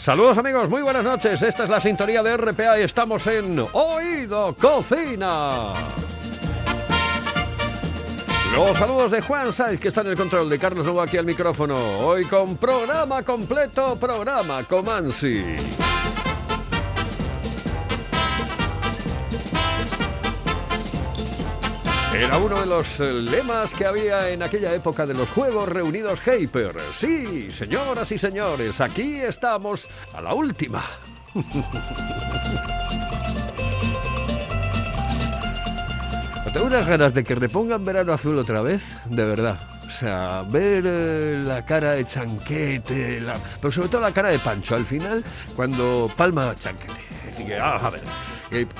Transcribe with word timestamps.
Saludos 0.00 0.38
amigos, 0.38 0.70
muy 0.70 0.80
buenas 0.80 1.04
noches. 1.04 1.42
Esta 1.42 1.64
es 1.64 1.68
la 1.68 1.78
sintonía 1.78 2.22
de 2.22 2.34
RPA 2.34 2.78
y 2.78 2.84
estamos 2.84 3.26
en 3.26 3.62
Oído 3.72 4.56
Cocina. 4.58 5.74
Los 8.56 8.78
saludos 8.78 9.10
de 9.10 9.20
Juan 9.20 9.52
Saiz, 9.52 9.78
que 9.78 9.88
está 9.88 10.00
en 10.00 10.06
el 10.06 10.16
control, 10.16 10.48
de 10.48 10.58
Carlos 10.58 10.86
Lobo 10.86 11.02
aquí 11.02 11.18
al 11.18 11.26
micrófono. 11.26 11.98
Hoy 11.98 12.24
con 12.24 12.56
programa 12.56 13.22
completo, 13.22 13.96
programa 13.96 14.64
Comansi. 14.64 15.44
Era 22.20 22.36
uno 22.38 22.60
de 22.60 22.66
los 22.66 23.00
eh, 23.00 23.12
lemas 23.14 23.72
que 23.72 23.86
había 23.86 24.28
en 24.28 24.42
aquella 24.42 24.74
época 24.74 25.06
de 25.06 25.14
los 25.14 25.28
Juegos 25.30 25.68
Reunidos 25.68 26.20
Hyper. 26.26 26.76
Sí, 26.96 27.50
señoras 27.50 28.12
y 28.12 28.18
señores, 28.18 28.80
aquí 28.80 29.16
estamos 29.20 29.88
a 30.12 30.20
la 30.20 30.34
última. 30.34 30.84
Tengo 36.52 36.66
unas 36.66 36.86
ganas 36.86 37.14
de 37.14 37.22
que 37.22 37.34
repongan 37.36 37.84
Verano 37.84 38.12
Azul 38.12 38.36
otra 38.38 38.60
vez, 38.60 38.82
de 39.08 39.24
verdad. 39.24 39.56
O 39.86 39.90
sea, 39.90 40.42
ver 40.48 40.82
eh, 40.84 41.42
la 41.44 41.64
cara 41.64 41.92
de 41.92 42.04
Chanquete, 42.04 43.22
pero 43.60 43.70
sobre 43.72 43.88
todo 43.88 44.00
la 44.00 44.12
cara 44.12 44.30
de 44.30 44.38
Pancho 44.40 44.74
al 44.74 44.84
final, 44.84 45.22
cuando 45.54 46.10
palma 46.16 46.54
Chanquete. 46.58 47.00
Es 47.28 47.38
decir, 47.38 47.54
ah, 47.54 47.76
a 47.86 47.90
ver, 47.90 48.02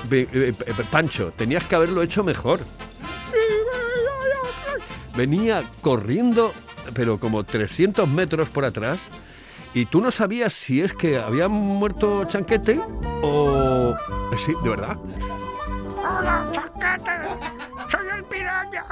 ve- 0.09 0.27
eh, 0.33 0.53
Pancho, 0.91 1.31
tenías 1.35 1.65
que 1.65 1.75
haberlo 1.75 2.01
hecho 2.01 2.23
mejor. 2.25 2.59
Venía 5.21 5.61
corriendo, 5.81 6.51
pero 6.95 7.19
como 7.19 7.43
300 7.43 8.09
metros 8.09 8.49
por 8.49 8.65
atrás, 8.65 9.07
y 9.71 9.85
tú 9.85 10.01
no 10.01 10.09
sabías 10.09 10.51
si 10.51 10.81
es 10.81 10.93
que 10.95 11.19
había 11.19 11.47
muerto 11.47 12.25
Chanquete 12.25 12.81
o... 13.21 13.91
Eh, 13.91 14.37
Sí, 14.39 14.55
de 14.63 14.69
verdad. 14.71 14.97
¡Hola, 15.97 16.47
Chanquete! 16.51 17.11
¡Soy 17.91 18.07
el 18.17 18.23
piraña! 18.23 18.83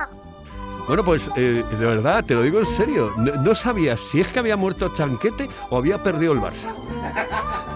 Bueno, 0.88 1.04
pues 1.04 1.32
eh, 1.36 1.64
de 1.68 1.86
verdad, 1.88 2.24
te 2.24 2.36
lo 2.36 2.44
digo 2.44 2.60
en 2.60 2.68
serio. 2.68 3.12
No, 3.18 3.34
no 3.42 3.56
sabías 3.56 4.00
si 4.00 4.22
es 4.22 4.28
que 4.28 4.38
había 4.38 4.56
muerto 4.56 4.94
Chanquete 4.96 5.50
o 5.72 5.78
había 5.78 6.04
perdido 6.04 6.34
el 6.34 6.42
Barça. 6.42 6.72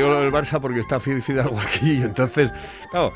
Digo 0.00 0.12
lo 0.14 0.20
del 0.22 0.32
Barça 0.32 0.58
porque 0.60 0.80
está 0.80 0.98
Fid- 0.98 1.20
Fidalgo 1.20 1.58
aquí 1.60 2.00
entonces, 2.02 2.50
claro, 2.90 3.12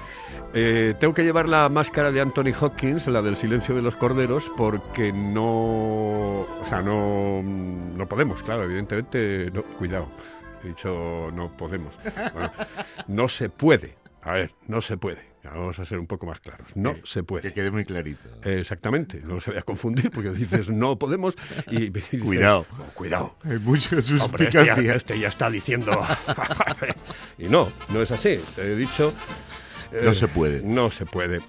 eh, 0.53 0.93
tengo 1.00 1.15
que 1.15 1.25
llevar 1.25 1.49
la 1.49 1.69
máscara 1.71 2.12
de 2.12 2.21
Anthony 2.21 2.53
Hopkins, 2.61 3.06
la 3.06 3.22
del 3.22 3.37
silencio 3.37 3.75
de 3.75 3.81
los 3.81 3.97
corderos, 3.97 4.53
porque 4.55 5.11
no, 5.11 6.41
o 6.43 6.62
sea, 6.67 6.83
no, 6.83 7.43
no 7.43 8.06
podemos, 8.06 8.43
claro, 8.43 8.65
evidentemente, 8.65 9.50
no, 9.50 9.62
cuidado, 9.62 10.09
he 10.62 10.69
dicho 10.69 11.31
no 11.33 11.56
podemos, 11.56 11.99
no 13.09 13.28
se 13.28 13.49
puede, 13.49 13.95
a 14.22 14.33
ver, 14.33 14.53
no 14.69 14.83
se 14.83 14.99
puede, 14.99 15.22
vamos 15.50 15.78
a 15.78 15.84
ser 15.84 15.99
un 15.99 16.06
poco 16.06 16.27
más 16.27 16.41
claros, 16.41 16.66
no 16.75 16.94
se 17.05 17.22
puede. 17.22 17.43
Que 17.43 17.53
quede 17.53 17.71
muy 17.71 17.84
clarito. 17.84 18.28
Eh, 18.44 18.59
Exactamente, 18.60 19.21
no 19.25 19.41
se 19.41 19.50
vaya 19.50 19.60
a 19.60 19.65
confundir 19.65 20.10
porque 20.10 20.31
dices 20.31 20.69
no 20.71 20.99
podemos 20.99 21.34
y 21.71 21.91
Cuidado. 22.25 22.66
"Oh, 22.78 22.84
cuidado. 22.94 23.37
Hay 23.44 23.59
mucha 23.59 23.97
Hombre, 24.22 24.44
este, 24.44 24.50
ya, 24.59 24.75
suspicacia. 24.75 24.94
este 24.94 25.19
ya 25.19 25.28
está 25.28 25.50
diciendo. 25.50 25.93
y 27.38 27.44
no, 27.44 27.71
no 27.91 28.03
es 28.03 28.10
así. 28.12 28.38
Te 28.56 28.72
he 28.72 28.77
dicho. 28.77 29.12
eh, 29.93 30.00
No 30.04 30.15
se 30.15 30.28
puede. 30.28 30.62
No 30.62 30.91
se 30.91 31.06
puede. 31.06 31.41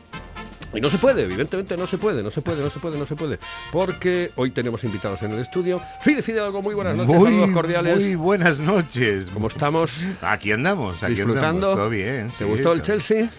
Y 0.74 0.82
no 0.82 0.90
se 0.90 0.98
puede, 0.98 1.24
evidentemente 1.24 1.78
no 1.78 1.88
se 1.88 1.98
puede, 1.98 2.22
no 2.22 2.30
se 2.32 2.42
puede, 2.42 2.62
no 2.62 2.70
se 2.70 2.80
puede, 2.80 2.98
no 2.98 3.06
se 3.06 3.16
puede. 3.16 3.40
Porque 3.72 4.32
hoy 4.36 4.52
tenemos 4.52 4.84
invitados 4.84 5.24
en 5.24 5.32
el 5.32 5.40
estudio. 5.40 5.82
Fide 6.02 6.22
Fidalgo, 6.22 6.62
muy 6.62 6.76
buenas 6.76 6.98
noches, 6.98 7.14
saludos 7.22 7.50
cordiales. 7.52 7.96
muy 7.96 8.16
buenas 8.16 8.60
noches. 8.60 9.30
¿Cómo 9.34 9.48
estamos? 9.48 9.94
Aquí 10.22 10.52
andamos, 10.52 11.02
aquí 11.02 11.14
Disfrutando. 11.14 11.48
andamos. 11.68 11.78
Todo 11.78 11.90
bien. 11.90 12.30
¿Te 12.32 12.40
sí, 12.40 12.44
gustó 12.44 12.74
el 12.74 12.82
Chelsea? 12.82 13.30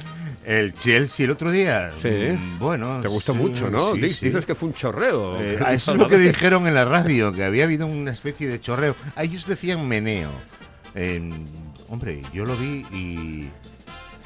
El 0.47 0.75
Chelsea 0.75 1.25
el 1.25 1.33
otro 1.33 1.51
día. 1.51 1.91
Sí. 2.01 2.09
Mm, 2.09 2.59
Bueno. 2.61 3.01
Te 3.03 3.09
gustó 3.09 3.33
sí, 3.33 3.39
mucho, 3.41 3.69
¿no? 3.69 3.95
sí, 3.95 4.01
Di- 4.01 4.15
sí. 4.15 4.27
Dices 4.27 4.47
que 4.47 4.55
fue 4.55 4.69
un 4.69 4.75
chorreo. 4.75 5.41
Eh, 5.41 5.59
ah, 5.65 5.73
eso 5.75 5.91
es 5.93 5.99
lo 5.99 6.07
que 6.07 6.19
dijeron 6.19 6.69
en 6.69 6.75
la 6.75 6.85
radio, 6.85 7.33
que 7.33 7.43
había 7.43 7.65
habido 7.65 7.87
una 7.87 8.13
especie 8.13 8.47
de 8.47 8.61
chorreo. 8.61 8.95
Ah, 9.17 9.25
ellos 9.25 9.45
decían 9.47 9.87
meneo. 9.89 10.31
Eh, 10.95 11.21
hombre, 11.89 12.23
yo 12.33 12.45
lo 12.47 12.57
vi 12.57 12.87
y. 12.93 13.49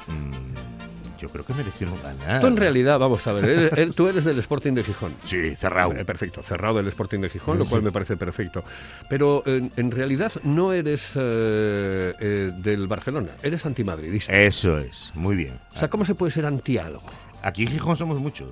mm, 0.07 0.80
yo 1.21 1.29
creo 1.29 1.45
que 1.45 1.53
merecieron 1.53 2.01
ganar. 2.01 2.41
Tú 2.41 2.47
en 2.47 2.57
realidad, 2.57 2.97
vamos 2.99 3.25
a 3.27 3.33
ver, 3.33 3.71
eres- 3.73 3.95
tú 3.95 4.07
eres 4.07 4.25
del 4.25 4.39
Sporting 4.39 4.73
de 4.73 4.83
Gijón. 4.83 5.13
Sí, 5.23 5.55
cerrado. 5.55 5.93
Eh, 5.93 6.03
perfecto, 6.03 6.41
cerrado 6.43 6.79
el 6.79 6.87
Sporting 6.87 7.19
de 7.19 7.29
Gijón, 7.29 7.57
lo 7.59 7.65
Sí. 7.65 7.69
cual 7.69 7.83
me 7.83 7.91
parece 7.91 8.17
perfecto. 8.17 8.63
Pero 9.09 9.43
en, 9.45 9.71
en 9.77 9.91
realidad 9.91 10.31
no 10.43 10.73
eres 10.73 11.11
eh, 11.15 12.13
eh, 12.19 12.51
del 12.57 12.87
Barcelona, 12.87 13.29
eres 13.43 13.65
antimadridista. 13.65 14.33
Eso 14.35 14.77
es, 14.79 15.11
muy 15.13 15.35
bien. 15.35 15.59
o 15.75 15.79
sea, 15.79 15.87
¿cómo 15.89 16.03
se 16.05 16.15
puede 16.15 16.31
ser 16.31 16.45
anti 16.45 16.77
algo? 16.77 17.03
Aquí 17.43 17.63
en 17.63 17.69
Gijón 17.69 17.95
somos 17.97 18.19
muchos. 18.19 18.51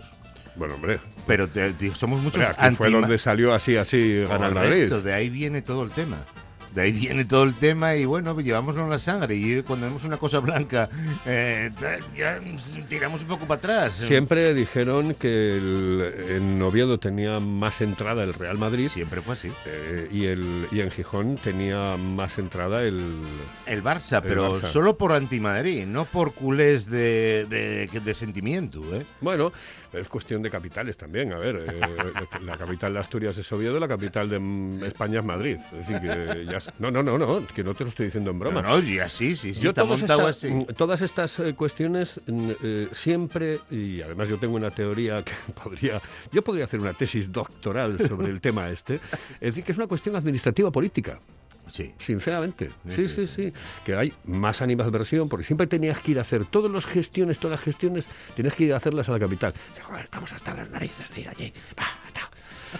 Bueno, 0.55 0.75
hombre, 0.75 0.99
Pero 1.25 1.47
te- 1.47 1.73
te- 1.73 1.95
somos 1.95 2.21
muchos 2.21 2.41
aquí 2.57 2.75
fue 2.75 2.89
donde 2.89 3.17
salió 3.17 3.53
así, 3.53 3.77
así, 3.77 4.21
gana 4.23 4.47
el 4.47 4.53
Madrid. 4.55 4.91
De 4.93 5.13
ahí 5.13 5.29
viene 5.29 5.61
todo 5.61 5.83
el 5.83 5.91
tema. 5.91 6.17
De 6.73 6.81
ahí 6.81 6.91
viene 6.91 7.25
todo 7.25 7.43
el 7.43 7.55
tema 7.55 7.95
y 7.95 8.05
bueno, 8.05 8.33
pues 8.33 8.45
llevámoslo 8.45 8.83
en 8.83 8.89
la 8.89 8.99
sangre. 8.99 9.35
Y 9.35 9.63
cuando 9.63 9.87
vemos 9.87 10.03
una 10.03 10.17
cosa 10.17 10.39
blanca, 10.39 10.89
eh, 11.25 11.71
ya 12.15 12.39
tiramos 12.87 13.21
un 13.23 13.27
poco 13.27 13.45
para 13.45 13.57
atrás. 13.57 13.95
Siempre 13.95 14.53
dijeron 14.53 15.15
que 15.15 15.57
el, 15.57 16.13
en 16.29 16.61
Oviedo 16.61 16.99
tenía 16.99 17.39
más 17.39 17.81
entrada 17.81 18.23
el 18.23 18.33
Real 18.33 18.57
Madrid 18.57 18.89
Siempre 18.93 19.21
fue 19.21 19.33
así. 19.33 19.51
eh, 19.65 20.07
y, 20.11 20.25
el, 20.25 20.67
y 20.71 20.81
en 20.81 20.91
Gijón 20.91 21.35
tenía 21.35 21.97
más 21.97 22.37
entrada 22.37 22.83
el... 22.83 23.15
El 23.65 23.83
Barça, 23.83 24.17
El 24.17 24.23
pero 24.29 24.59
Barça. 24.61 24.67
solo 24.67 24.97
por 24.97 25.11
anti-Madrid, 25.13 25.85
no 25.85 26.05
por 26.05 26.33
culés 26.33 26.89
de, 26.89 27.45
de, 27.49 27.87
de 27.99 28.13
sentimiento. 28.13 28.81
¿eh? 28.95 29.05
Bueno, 29.21 29.51
es 29.93 30.07
cuestión 30.07 30.41
de 30.41 30.49
capitales 30.49 30.97
también. 30.97 31.33
A 31.33 31.37
ver, 31.37 31.55
eh, 31.67 31.79
la 32.43 32.57
capital 32.57 32.93
de 32.93 32.99
Asturias 32.99 33.37
es 33.37 33.51
Oviedo, 33.51 33.79
la 33.79 33.87
capital 33.87 34.29
de 34.29 34.39
mm, 34.39 34.83
España 34.83 35.19
es 35.19 35.25
Madrid. 35.25 35.57
Es 35.73 35.87
decir, 35.87 35.99
que 35.99 36.45
ya... 36.45 36.57
No, 36.79 36.91
no, 36.91 37.01
no, 37.03 37.17
no, 37.17 37.45
que 37.47 37.63
no 37.63 37.73
te 37.73 37.83
lo 37.83 37.89
estoy 37.89 38.05
diciendo 38.07 38.31
en 38.31 38.39
broma. 38.39 38.61
No, 38.61 38.79
no, 38.79 38.83
y 38.87 38.99
así, 38.99 39.35
sí, 39.35 39.53
sí, 39.53 39.61
Yo 39.61 39.69
está 39.69 39.83
todas 39.83 39.99
montado 39.99 40.29
estas- 40.29 40.51
así. 40.51 40.65
todas 40.75 41.01
estas 41.01 41.39
eh, 41.39 41.53
cuestiones 41.55 42.19
mm, 42.27 42.51
eh, 42.63 42.87
siempre, 42.91 43.59
y 43.71 44.01
además 44.01 44.27
yo 44.29 44.37
tengo 44.37 44.55
una 44.55 44.71
teoría 44.71 45.23
que 45.23 45.33
podría, 45.63 46.01
yo 46.31 46.41
podría 46.43 46.65
hacer 46.65 46.79
una 46.79 46.93
tesis 46.93 47.31
doctoral 47.31 47.97
sobre 48.07 48.27
el 48.29 48.41
tema 48.41 48.69
este, 48.69 48.95
es 48.95 49.39
decir, 49.39 49.63
que 49.63 49.71
es 49.71 49.77
una 49.77 49.87
cuestión 49.87 50.15
administrativa 50.15 50.71
política. 50.71 51.19
Sí. 51.69 51.93
Sinceramente, 51.99 52.69
sí, 52.89 52.91
Sí, 52.95 53.09
sí, 53.09 53.27
sí, 53.27 53.43
sí, 53.45 53.53
Que 53.85 53.95
hay 53.95 54.13
más 54.25 54.61
animadversión, 54.61 55.29
porque 55.29 55.45
siempre 55.45 55.67
tenías 55.67 55.99
que 55.99 56.11
ir 56.11 56.17
a 56.19 56.21
hacer 56.21 56.45
todas 56.45 56.71
las 56.71 56.85
gestiones, 56.85 57.39
todas 57.39 57.59
las 57.59 57.65
gestiones, 57.65 58.05
tienes 58.35 58.53
que 58.55 58.65
ir 58.65 58.73
a 58.73 58.77
hacerlas 58.77 59.07
a 59.09 59.13
la 59.13 59.19
capital. 59.19 59.53
Dice, 59.69 59.81
"Joder, 59.83 60.05
estamos 60.05 60.31
hasta 60.33 60.53
las 60.53 60.69
narices 60.69 61.09
de 61.15 61.21
ir 61.21 61.29
allí. 61.29 61.53
Va, 61.77 61.85
ta". 62.13 62.29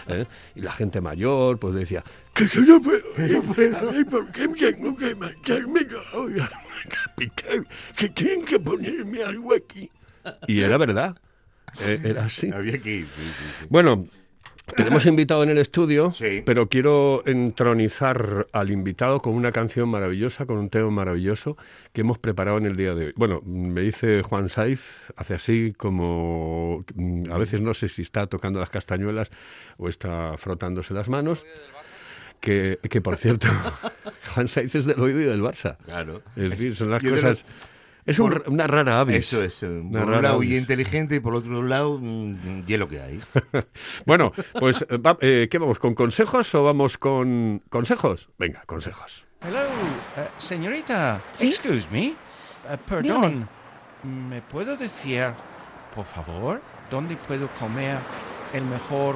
¿Eh? 0.08 0.26
Y 0.56 0.62
la 0.62 0.72
gente 0.72 1.02
mayor, 1.02 1.58
pues 1.60 1.74
decía, 1.74 2.04
que 2.34 2.46
yo 2.48 2.62
no 2.62 2.80
puedo, 2.82 3.04
no 3.18 3.42
puedo, 3.42 3.78
a 3.78 3.92
ver, 3.92 4.06
¿por 4.06 4.32
qué 4.32 4.48
tengo 4.48 4.96
que 4.96 5.16
marcharme 5.16 5.82
ahora 6.14 6.46
a 6.46 6.50
la 6.50 6.96
capital? 7.08 7.68
Que 7.96 8.10
tienen 8.10 8.46
que 8.46 8.60
ponerme 8.60 9.24
algo 9.24 9.54
aquí. 9.56 9.90
Y 10.48 10.62
era 10.62 10.78
verdad. 10.78 11.18
Eh, 11.82 12.00
Era 12.04 12.26
así. 12.26 12.52
Había 12.52 12.78
que 12.80 12.96
ir. 12.98 13.06
sí, 13.16 13.22
sí, 13.24 13.46
sí. 13.60 13.66
Bueno, 13.70 14.08
tenemos 14.76 15.06
invitado 15.06 15.44
en 15.44 15.50
el 15.50 15.58
estudio, 15.58 16.12
Sí. 16.12 16.44
pero 16.46 16.68
quiero 16.70 17.24
entronizar 17.26 18.48
al 18.52 18.72
invitado 18.72 19.20
con 19.22 19.34
una 19.34 19.52
canción 19.52 19.90
maravillosa, 19.90 20.46
con 20.46 20.58
un 20.58 20.70
tema 20.70 20.90
maravilloso 20.90 21.58
que 21.94 22.02
hemos 22.02 22.18
preparado 22.20 22.58
en 22.58 22.66
el 22.66 22.76
día 22.76 22.94
de 22.96 23.08
hoy. 23.08 23.14
Bueno, 23.16 23.42
me 23.46 23.82
dice 23.82 24.22
Juan 24.24 24.50
Saiz, 24.50 25.12
hace 25.16 25.34
así 25.34 25.74
como 25.78 26.86
mm, 26.96 27.32
a 27.32 27.38
veces 27.38 27.62
no 27.62 27.74
sé 27.74 27.90
si 27.90 28.02
está 28.02 28.28
tocando 28.28 28.60
las 28.60 28.70
castañuelas 28.70 29.32
o 29.78 29.90
está 29.90 30.38
frotándose 30.38 30.94
las 30.94 31.10
manos. 31.10 31.46
Que, 32.40 32.80
que 32.90 33.02
por 33.02 33.18
cierto, 33.18 33.48
Juan 34.34 34.48
Saiz 34.48 34.74
es 34.74 34.86
del 34.86 35.00
oído 35.02 35.20
y 35.20 35.26
del 35.26 35.42
Barça. 35.42 35.76
Claro. 35.84 36.22
Es 36.38 36.50
decir, 36.52 36.74
son 36.74 36.90
las 36.90 37.04
Yo 37.04 37.12
cosas. 37.12 37.44
Es 38.06 38.18
un- 38.20 38.30
por- 38.32 38.44
una 38.50 38.66
rara 38.68 39.00
avis. 39.02 39.18
Eso 39.18 39.44
es. 39.44 39.62
eh, 39.64 39.68
Una 39.68 40.00
Por 40.02 40.10
un 40.16 40.22
lado, 40.22 40.36
avis. 40.38 40.50
y 40.52 40.58
inteligente, 40.58 41.16
y 41.16 41.20
por 41.20 41.36
otro 41.36 41.62
lado, 41.64 41.98
mm, 42.02 42.66
hielo 42.66 42.88
que 42.88 43.02
hay. 43.02 43.22
Bueno, 44.06 44.32
pues, 44.60 44.86
eh, 44.90 44.98
va- 44.98 45.18
eh, 45.22 45.48
¿qué 45.52 45.58
vamos? 45.58 45.80
¿Con 45.80 45.94
consejos 45.96 46.54
o 46.56 46.64
vamos 46.64 46.98
con 46.98 47.62
consejos? 47.70 48.30
Venga, 48.38 48.64
consejos. 48.66 49.26
Hello, 49.42 49.60
señorita. 50.38 51.22
¿Sí? 51.34 51.48
Excuse 51.48 51.88
me. 51.92 52.08
Eh, 52.08 52.16
perdón. 52.86 53.48
¿Me 54.04 54.42
puedo 54.42 54.76
decir, 54.78 55.26
por 55.96 56.06
favor, 56.06 56.62
dónde 56.90 57.16
puedo 57.18 57.48
comer 57.60 57.98
el 58.54 58.64
mejor 58.66 59.16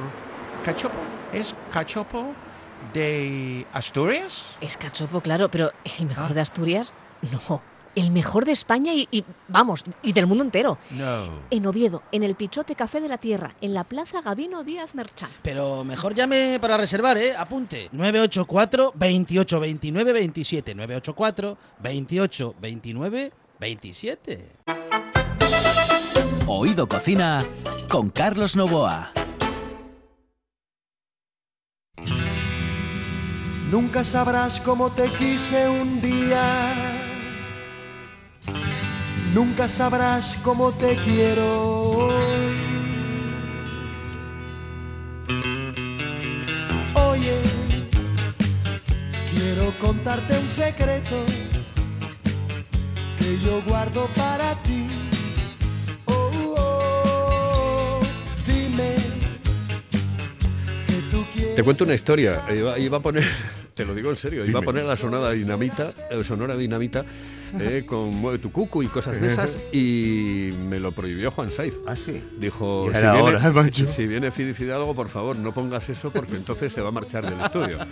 cachopo? 0.64 0.96
¿Es 1.32 1.54
cachopo 1.70 2.34
de 2.92 3.66
Asturias? 3.72 4.46
Es 4.60 4.76
cachopo, 4.76 5.20
claro, 5.20 5.50
pero 5.50 5.70
el 5.98 6.06
mejor 6.06 6.30
Ah. 6.30 6.34
de 6.34 6.40
Asturias, 6.40 6.92
no. 7.32 7.62
El 7.94 8.10
mejor 8.10 8.44
de 8.44 8.52
España 8.52 8.92
y, 8.94 9.08
y, 9.10 9.24
vamos, 9.48 9.84
y 10.02 10.12
del 10.12 10.26
mundo 10.26 10.44
entero. 10.44 10.78
No. 10.90 11.28
En 11.50 11.66
Oviedo, 11.66 12.02
en 12.12 12.22
el 12.22 12.34
Pichote 12.34 12.74
Café 12.74 13.00
de 13.00 13.08
la 13.08 13.18
Tierra, 13.18 13.54
en 13.60 13.74
la 13.74 13.84
Plaza 13.84 14.20
Gabino 14.20 14.64
Díaz 14.64 14.94
Merchán. 14.94 15.30
Pero 15.42 15.84
mejor 15.84 16.14
llame 16.14 16.58
para 16.60 16.76
reservar, 16.76 17.16
¿eh? 17.18 17.34
Apunte. 17.36 17.88
984 17.92 18.92
28 18.96 19.60
29 19.60 20.12
27. 20.12 20.74
984 20.74 21.58
28 21.80 22.54
29 22.60 23.32
27. 23.60 24.48
Oído 26.46 26.88
Cocina 26.88 27.44
con 27.88 28.10
Carlos 28.10 28.56
Novoa. 28.56 29.12
Nunca 33.70 34.04
sabrás 34.04 34.60
cómo 34.60 34.90
te 34.90 35.08
quise 35.12 35.68
un 35.68 36.00
día. 36.00 37.03
Nunca 39.34 39.66
sabrás 39.66 40.38
cómo 40.44 40.70
te 40.70 40.94
quiero. 40.94 42.06
Oye, 46.94 47.42
quiero 49.34 49.76
contarte 49.80 50.38
un 50.38 50.48
secreto 50.48 51.24
que 53.18 53.38
yo 53.44 53.60
guardo 53.66 54.08
para 54.14 54.54
ti. 54.62 54.86
Oh, 56.04 56.54
oh, 56.56 58.00
dime 58.46 58.94
que 60.86 60.94
tú 61.10 61.26
quieres. 61.34 61.56
Te 61.56 61.64
cuento 61.64 61.82
una 61.82 61.94
historia. 61.94 62.40
Iba, 62.54 62.78
iba 62.78 62.98
a 62.98 63.00
poner, 63.00 63.24
te 63.74 63.84
lo 63.84 63.96
digo 63.96 64.10
en 64.10 64.16
serio, 64.16 64.46
iba 64.46 64.60
a 64.60 64.62
poner 64.62 64.84
la 64.84 64.94
sonora 64.94 65.32
dinamita, 65.32 65.92
eh, 66.08 66.22
sonora 66.22 66.56
dinamita, 66.56 67.04
eh, 67.60 67.84
con 67.86 68.14
Mueve 68.14 68.38
tu 68.38 68.50
cucu 68.52 68.82
y 68.82 68.86
cosas 68.88 69.20
de 69.20 69.28
esas, 69.28 69.56
y 69.72 70.52
me 70.68 70.78
lo 70.80 70.92
prohibió 70.92 71.30
Juan 71.30 71.52
Saiz. 71.52 71.74
Ah, 71.86 71.96
sí. 71.96 72.22
Dijo, 72.38 72.86
si 72.92 72.98
viene, 72.98 73.20
hora, 73.22 73.70
si, 73.72 73.86
si 73.86 74.06
viene 74.06 74.30
Fidi 74.30 74.52
Fidalgo, 74.54 74.94
por 74.94 75.08
favor, 75.08 75.36
no 75.36 75.52
pongas 75.52 75.88
eso 75.88 76.10
porque 76.10 76.36
entonces 76.36 76.72
se 76.72 76.80
va 76.80 76.88
a 76.88 76.92
marchar 76.92 77.28
del 77.28 77.40
estudio. 77.40 77.78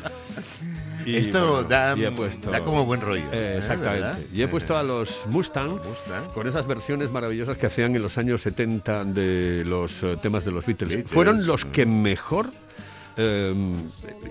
Y, 1.05 1.17
Esto 1.17 1.51
bueno, 1.55 1.69
da, 1.69 1.97
y 1.97 2.07
puesto- 2.15 2.51
da 2.51 2.63
como 2.63 2.87
buen 2.87 3.01
rollo. 3.01 3.25
Eh, 3.33 3.55
¿eh? 3.55 3.55
exactamente. 3.59 4.05
¿Verdad? 4.07 4.19
Y 4.33 4.43
he 4.43 4.47
puesto 4.47 4.77
a 4.77 4.85
los 4.85 5.27
Mustang 5.27 5.71
Mustang. 5.85 6.29
con 6.33 6.47
esas 6.47 6.69
versiones 6.69 7.11
maravillosas 7.11 7.59
que 7.59 7.67
hacían 7.67 7.97
en 7.97 8.03
los 8.03 8.19
años 8.19 8.41
70 8.43 9.05
de 9.07 9.65
los 9.67 10.01
eh, 10.05 10.17
temas 10.23 10.45
de 10.45 10.53
los 10.53 10.65
Beatles. 10.65 10.91
Beatles, 10.91 11.11
Fueron 11.13 11.45
los 11.45 11.65
que 11.65 11.87
mejor 11.87 12.51
eh, 13.17 13.55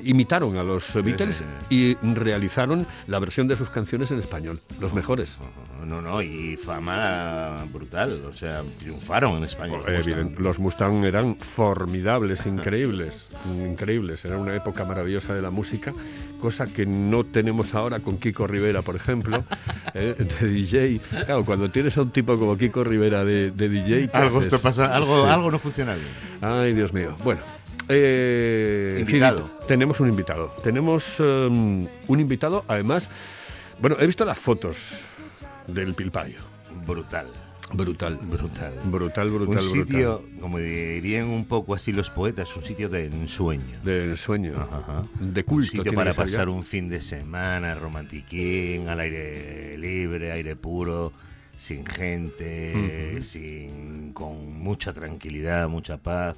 imitaron 0.03 0.57
a 0.57 0.63
los 0.63 0.93
Beatles 0.93 1.43
y 1.69 1.95
realizaron 1.95 2.85
la 3.07 3.19
versión 3.19 3.47
de 3.47 3.55
sus 3.55 3.69
canciones 3.69 4.11
en 4.11 4.19
español, 4.19 4.59
los 4.79 4.93
mejores. 4.93 5.37
No, 5.85 6.01
no, 6.01 6.21
y 6.21 6.57
fama 6.57 7.65
brutal. 7.71 8.23
O 8.25 8.31
sea, 8.33 8.63
triunfaron 8.77 9.37
en 9.37 9.43
España. 9.45 9.77
los 9.77 9.87
Eh, 9.87 9.91
Mustang. 9.97 10.13
evident- 10.13 10.37
los 10.37 10.59
Mustang 10.59 11.03
eran 11.05 11.35
formidables, 11.37 12.45
increíbles, 12.45 13.33
increíbles. 13.57 14.23
Era 14.25 14.37
una 14.37 14.55
época 14.55 14.85
maravillosa 14.85 15.33
de 15.33 15.41
la 15.41 15.49
música, 15.49 15.93
cosa 16.39 16.67
que 16.67 16.85
no 16.85 17.23
tenemos 17.23 17.73
ahora 17.75 17.99
con 17.99 18.17
Kiko 18.17 18.45
Rivera, 18.47 18.81
por 18.83 18.95
ejemplo, 18.95 19.43
eh, 19.93 20.15
de 20.17 20.47
DJ. 20.47 20.99
Claro, 21.25 21.43
cuando 21.45 21.69
tienes 21.71 21.97
a 21.97 22.03
un 22.03 22.11
tipo 22.11 22.37
como 22.37 22.57
Kiko 22.57 22.83
Rivera 22.83 23.25
de, 23.25 23.51
de 23.51 23.69
DJ, 23.69 24.07
¿qué 24.09 24.17
Algo 24.17 24.37
haces? 24.39 24.53
esto 24.53 24.59
pasa, 24.61 24.95
algo, 24.95 25.25
Sí. 25.25 25.31
algo 25.31 25.51
no 25.51 25.59
funciona 25.59 25.95
bien. 25.95 26.07
Ay, 26.41 26.73
Dios 26.73 26.93
mío. 26.93 27.15
Bueno. 27.23 27.41
Eh, 27.91 28.97
Invitado. 28.99 29.49
Tenemos 29.67 29.99
un 29.99 30.09
invitado. 30.09 30.53
Tenemos 30.63 31.05
eh, 31.19 31.47
un 31.49 32.19
invitado, 32.19 32.63
además. 32.67 33.09
Bueno, 33.79 33.97
he 33.99 34.05
visto 34.07 34.25
las 34.25 34.37
fotos 34.39 34.77
del 35.67 35.93
Pilpayo. 35.93 36.39
Brutal. 36.85 37.27
Brutal. 37.73 38.17
Brutal. 38.17 38.19
Brutal, 38.23 38.73
Un 38.83 38.91
brutal, 38.91 39.29
brutal. 39.29 39.61
sitio, 39.63 40.23
como 40.41 40.57
dirían 40.57 41.27
un 41.29 41.45
poco 41.45 41.73
así 41.73 41.93
los 41.93 42.09
poetas, 42.09 42.55
un 42.57 42.63
sitio 42.63 42.89
de 42.89 43.05
ensueño. 43.05 43.79
Del 43.83 44.17
sueño. 44.17 44.53
Ajá, 44.57 44.77
ajá. 44.79 45.05
De 45.19 45.39
Un 45.41 45.45
culto. 45.45 45.65
sitio 45.67 45.83
tiene 45.83 45.95
para 45.95 46.13
pasar 46.13 46.49
un 46.49 46.63
fin 46.63 46.89
de 46.89 47.01
semana 47.01 47.73
romantiquín, 47.75 48.89
al 48.89 48.99
aire 48.99 49.77
libre, 49.77 50.33
aire 50.33 50.57
puro, 50.57 51.13
sin 51.55 51.85
gente, 51.85 53.23
sin, 53.23 54.11
con 54.11 54.59
mucha 54.59 54.91
tranquilidad, 54.91 55.69
mucha 55.69 55.95
paz, 55.97 56.35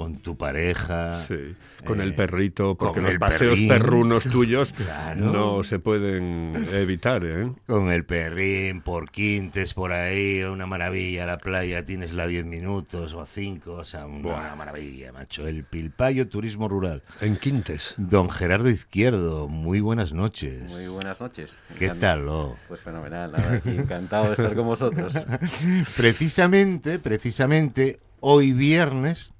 con 0.00 0.16
tu 0.16 0.34
pareja. 0.34 1.26
Sí, 1.28 1.54
con 1.84 2.00
eh, 2.00 2.04
el 2.04 2.14
perrito, 2.14 2.74
porque 2.74 3.02
los 3.02 3.18
paseos 3.18 3.50
perrín. 3.52 3.68
perrunos 3.68 4.24
tuyos 4.24 4.72
Claro. 4.76 5.30
no 5.30 5.62
se 5.62 5.78
pueden 5.78 6.54
evitar, 6.72 7.22
¿eh? 7.26 7.52
Con 7.66 7.92
el 7.92 8.06
perrín, 8.06 8.80
por 8.80 9.10
quintes, 9.10 9.74
por 9.74 9.92
ahí, 9.92 10.42
una 10.42 10.64
maravilla. 10.64 11.26
La 11.26 11.36
playa 11.36 11.84
tienes 11.84 12.14
la 12.14 12.26
10 12.26 12.46
minutos 12.46 13.12
o 13.12 13.26
5, 13.26 13.72
o 13.74 13.84
sea, 13.84 14.06
una 14.06 14.22
Buah. 14.22 14.56
maravilla, 14.56 15.12
macho. 15.12 15.46
El 15.46 15.64
Pilpayo 15.64 16.28
Turismo 16.28 16.66
Rural. 16.66 17.02
En 17.20 17.36
Quintes. 17.36 17.92
Don 17.98 18.30
Gerardo 18.30 18.70
Izquierdo, 18.70 19.48
muy 19.48 19.80
buenas 19.80 20.14
noches. 20.14 20.62
Muy 20.62 20.86
buenas 20.86 21.20
noches. 21.20 21.54
¿Qué 21.78 21.90
tal, 21.90 22.26
oh? 22.26 22.56
Pues 22.68 22.80
fenomenal, 22.80 23.32
verdad, 23.32 23.66
encantado 23.66 24.28
de 24.28 24.32
estar 24.32 24.54
con 24.54 24.64
vosotros. 24.64 25.12
Precisamente, 25.94 26.98
precisamente, 26.98 28.00
hoy 28.20 28.54
viernes 28.54 29.34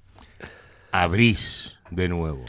abrís 0.91 1.77
de 1.89 2.09
nuevo. 2.09 2.43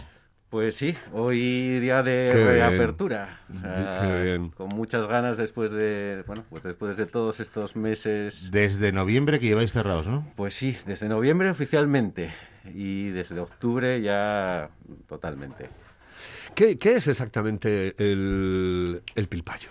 Pues 0.51 0.77
sí, 0.77 0.95
hoy 1.15 1.81
día 1.81 2.03
de 2.03 2.29
Qué 2.31 2.45
reapertura. 2.45 3.41
O 3.57 3.59
sea. 3.59 4.39
Con 4.55 4.69
muchas 4.69 5.07
ganas 5.07 5.39
después 5.39 5.71
de, 5.71 6.25
bueno, 6.27 6.45
pues 6.51 6.63
después 6.63 6.99
de 6.99 7.07
todos 7.07 7.41
estos 7.41 7.75
meses. 7.75 8.51
Desde 8.51 8.93
noviembre 8.93 9.41
que 9.41 9.47
lleváis 9.47 9.73
cerrados, 9.73 10.09
¿no? 10.09 10.31
Pues 10.37 10.55
sí, 10.55 10.77
desde 10.85 11.09
noviembre 11.09 11.49
oficialmente 11.49 12.33
y 12.67 13.09
desde 13.09 13.41
octubre 13.41 14.03
ya 14.03 14.69
totalmente. 15.09 15.71
¿Qué, 16.55 16.77
qué 16.77 16.97
es 16.97 17.09
exactamente 17.09 17.95
el, 17.97 19.01
el 19.15 19.29
Pilpayo? 19.29 19.71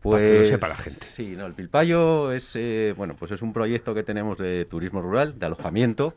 Pues 0.00 0.14
Para 0.14 0.32
que 0.32 0.38
lo 0.38 0.44
sepa 0.46 0.68
la 0.68 0.76
gente. 0.76 1.06
Sí, 1.14 1.34
no, 1.36 1.44
el 1.44 1.52
Pilpayo 1.52 2.32
es 2.32 2.56
eh, 2.56 2.94
bueno, 2.96 3.14
pues 3.18 3.32
es 3.32 3.42
un 3.42 3.52
proyecto 3.52 3.94
que 3.94 4.02
tenemos 4.02 4.38
de 4.38 4.64
turismo 4.64 5.02
rural, 5.02 5.38
de 5.38 5.44
alojamiento 5.44 6.16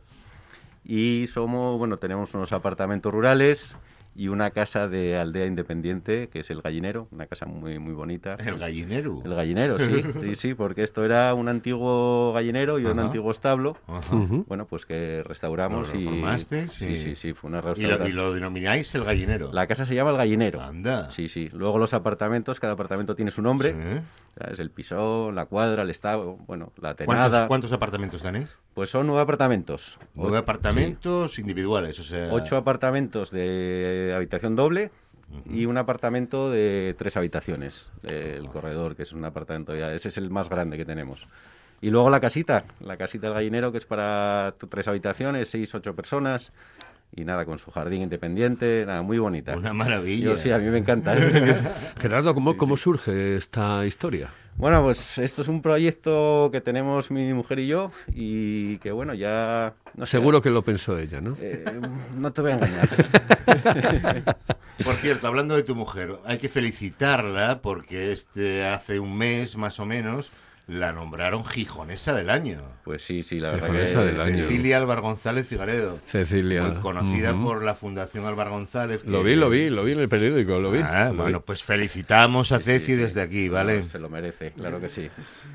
y 0.86 1.26
somos, 1.26 1.78
bueno, 1.78 1.98
tenemos 1.98 2.32
unos 2.34 2.52
apartamentos 2.52 3.12
rurales 3.12 3.76
y 4.18 4.28
una 4.28 4.50
casa 4.50 4.88
de 4.88 5.18
aldea 5.18 5.44
independiente 5.44 6.28
que 6.28 6.40
es 6.40 6.48
el 6.48 6.62
Gallinero, 6.62 7.06
una 7.10 7.26
casa 7.26 7.44
muy 7.44 7.78
muy 7.78 7.92
bonita. 7.92 8.36
El 8.36 8.56
gallinero. 8.58 9.20
El 9.22 9.34
gallinero, 9.34 9.78
sí, 9.78 9.92
sí, 10.22 10.34
sí, 10.36 10.54
porque 10.54 10.84
esto 10.84 11.04
era 11.04 11.34
un 11.34 11.48
antiguo 11.48 12.32
gallinero 12.32 12.78
y 12.78 12.86
un 12.86 12.98
antiguo 12.98 13.30
establo. 13.30 13.76
Ajá. 13.86 14.16
Bueno, 14.46 14.64
pues 14.66 14.86
que 14.86 15.22
restauramos 15.22 15.92
¿Lo 15.92 16.00
y 16.00 16.02
sí, 16.04 16.66
Sí. 16.68 16.96
sí, 16.96 17.14
sí, 17.16 17.32
fue 17.34 17.48
una 17.50 17.58
Y 17.58 17.62
lo, 17.62 17.68
restauración. 17.74 18.08
y 18.08 18.12
lo 18.12 18.32
denomináis 18.32 18.94
el 18.94 19.04
gallinero. 19.04 19.50
La 19.52 19.66
casa 19.66 19.84
se 19.84 19.94
llama 19.94 20.12
el 20.12 20.16
gallinero. 20.16 20.62
Anda. 20.62 21.10
Sí, 21.10 21.28
sí. 21.28 21.50
Luego 21.52 21.76
los 21.76 21.92
apartamentos, 21.92 22.58
cada 22.58 22.72
apartamento 22.72 23.14
tiene 23.16 23.30
su 23.30 23.42
nombre. 23.42 23.72
Sí. 23.74 24.00
¿Sabes? 24.38 24.58
El 24.58 24.70
pisón, 24.70 25.34
la 25.34 25.46
cuadra, 25.46 25.82
el 25.82 25.90
estado, 25.90 26.36
bueno, 26.46 26.72
la 26.76 26.94
¿Cuántos, 26.94 27.06
tenada. 27.06 27.48
cuántos 27.48 27.72
apartamentos 27.72 28.22
tenéis? 28.22 28.56
Pues 28.74 28.90
son 28.90 29.06
nueve 29.06 29.22
apartamentos. 29.22 29.98
Nueve 30.14 30.38
apartamentos 30.38 31.38
individuales, 31.38 31.98
o 31.98 32.02
sea... 32.02 32.32
Ocho 32.32 32.56
apartamentos 32.56 33.30
de 33.30 34.12
habitación 34.14 34.56
doble 34.56 34.90
y 35.46 35.66
un 35.66 35.78
apartamento 35.78 36.50
de 36.50 36.94
tres 36.98 37.16
habitaciones. 37.16 37.90
El 38.02 38.48
corredor, 38.48 38.94
que 38.94 39.02
es 39.02 39.12
un 39.12 39.24
apartamento 39.24 39.74
ya, 39.74 39.92
ese 39.92 40.08
es 40.08 40.18
el 40.18 40.30
más 40.30 40.48
grande 40.48 40.76
que 40.76 40.84
tenemos. 40.84 41.26
Y 41.80 41.90
luego 41.90 42.10
la 42.10 42.20
casita, 42.20 42.64
la 42.80 42.96
casita 42.96 43.26
del 43.26 43.34
gallinero, 43.34 43.72
que 43.72 43.78
es 43.78 43.86
para 43.86 44.54
tres 44.70 44.88
habitaciones, 44.88 45.48
seis, 45.48 45.74
ocho 45.74 45.94
personas. 45.94 46.52
Y 47.14 47.24
nada, 47.24 47.44
con 47.46 47.58
su 47.58 47.70
jardín 47.70 48.02
independiente, 48.02 48.84
nada, 48.86 49.02
muy 49.02 49.18
bonita. 49.18 49.56
Una 49.56 49.72
maravilla. 49.72 50.26
Yo 50.32 50.38
sí, 50.38 50.50
a 50.50 50.58
mí 50.58 50.68
me 50.68 50.78
encanta. 50.78 51.14
Gerardo, 51.98 52.34
¿cómo, 52.34 52.56
cómo 52.56 52.76
surge 52.76 53.36
esta 53.36 53.86
historia? 53.86 54.30
Bueno, 54.56 54.82
pues 54.82 55.18
esto 55.18 55.42
es 55.42 55.48
un 55.48 55.60
proyecto 55.60 56.48
que 56.50 56.62
tenemos 56.62 57.10
mi 57.10 57.34
mujer 57.34 57.58
y 57.58 57.66
yo 57.66 57.90
y 58.08 58.78
que 58.78 58.90
bueno, 58.90 59.12
ya... 59.12 59.74
No 59.94 60.06
sé, 60.06 60.12
Seguro 60.12 60.40
que 60.40 60.48
lo 60.48 60.62
pensó 60.62 60.98
ella, 60.98 61.20
¿no? 61.20 61.36
eh, 61.38 61.62
no 62.16 62.32
te 62.32 62.40
voy 62.40 62.52
a 62.52 62.54
engañar. 62.54 62.88
Por 64.84 64.94
cierto, 64.96 65.26
hablando 65.26 65.56
de 65.56 65.62
tu 65.62 65.74
mujer, 65.74 66.16
hay 66.24 66.38
que 66.38 66.48
felicitarla 66.48 67.60
porque 67.60 68.12
este 68.12 68.66
hace 68.66 68.98
un 68.98 69.16
mes 69.16 69.56
más 69.56 69.78
o 69.78 69.84
menos 69.84 70.30
la 70.66 70.92
nombraron 70.92 71.44
Gijonesa 71.44 72.12
del 72.12 72.28
año. 72.28 72.60
Pues 72.84 73.02
sí, 73.02 73.22
sí, 73.22 73.38
la 73.38 73.50
verdad 73.50 73.66
Gijonesa 73.68 73.98
que... 74.00 74.04
del 74.06 74.20
año. 74.20 74.36
Cecilia 74.44 74.76
Álvar 74.78 75.00
González 75.00 75.46
Figaredo. 75.46 75.98
Cecilia. 76.08 76.62
Muy 76.64 76.80
conocida 76.80 77.34
Ujú. 77.34 77.44
por 77.44 77.64
la 77.64 77.74
Fundación 77.76 78.26
Álvar 78.26 78.48
González. 78.50 79.04
Lo 79.04 79.22
que- 79.22 79.30
vi, 79.30 79.36
lo 79.36 79.48
vi, 79.48 79.70
lo 79.70 79.84
vi 79.84 79.92
en 79.92 80.00
el 80.00 80.08
periódico, 80.08 80.58
lo 80.58 80.72
vi. 80.72 80.80
Ah, 80.82 81.04
lo 81.06 81.10
vi. 81.12 81.16
bueno, 81.18 81.40
pues 81.42 81.62
felicitamos 81.62 82.50
a 82.50 82.58
Sí, 82.58 82.64
Ceci 82.64 82.86
sí, 82.86 82.94
desde 82.96 83.20
aquí, 83.22 83.48
¿vale? 83.48 83.84
se 83.84 83.98
lo 84.00 84.08
merece, 84.08 84.52
claro 84.52 84.80
que 84.80 84.88
sí. 84.88 85.08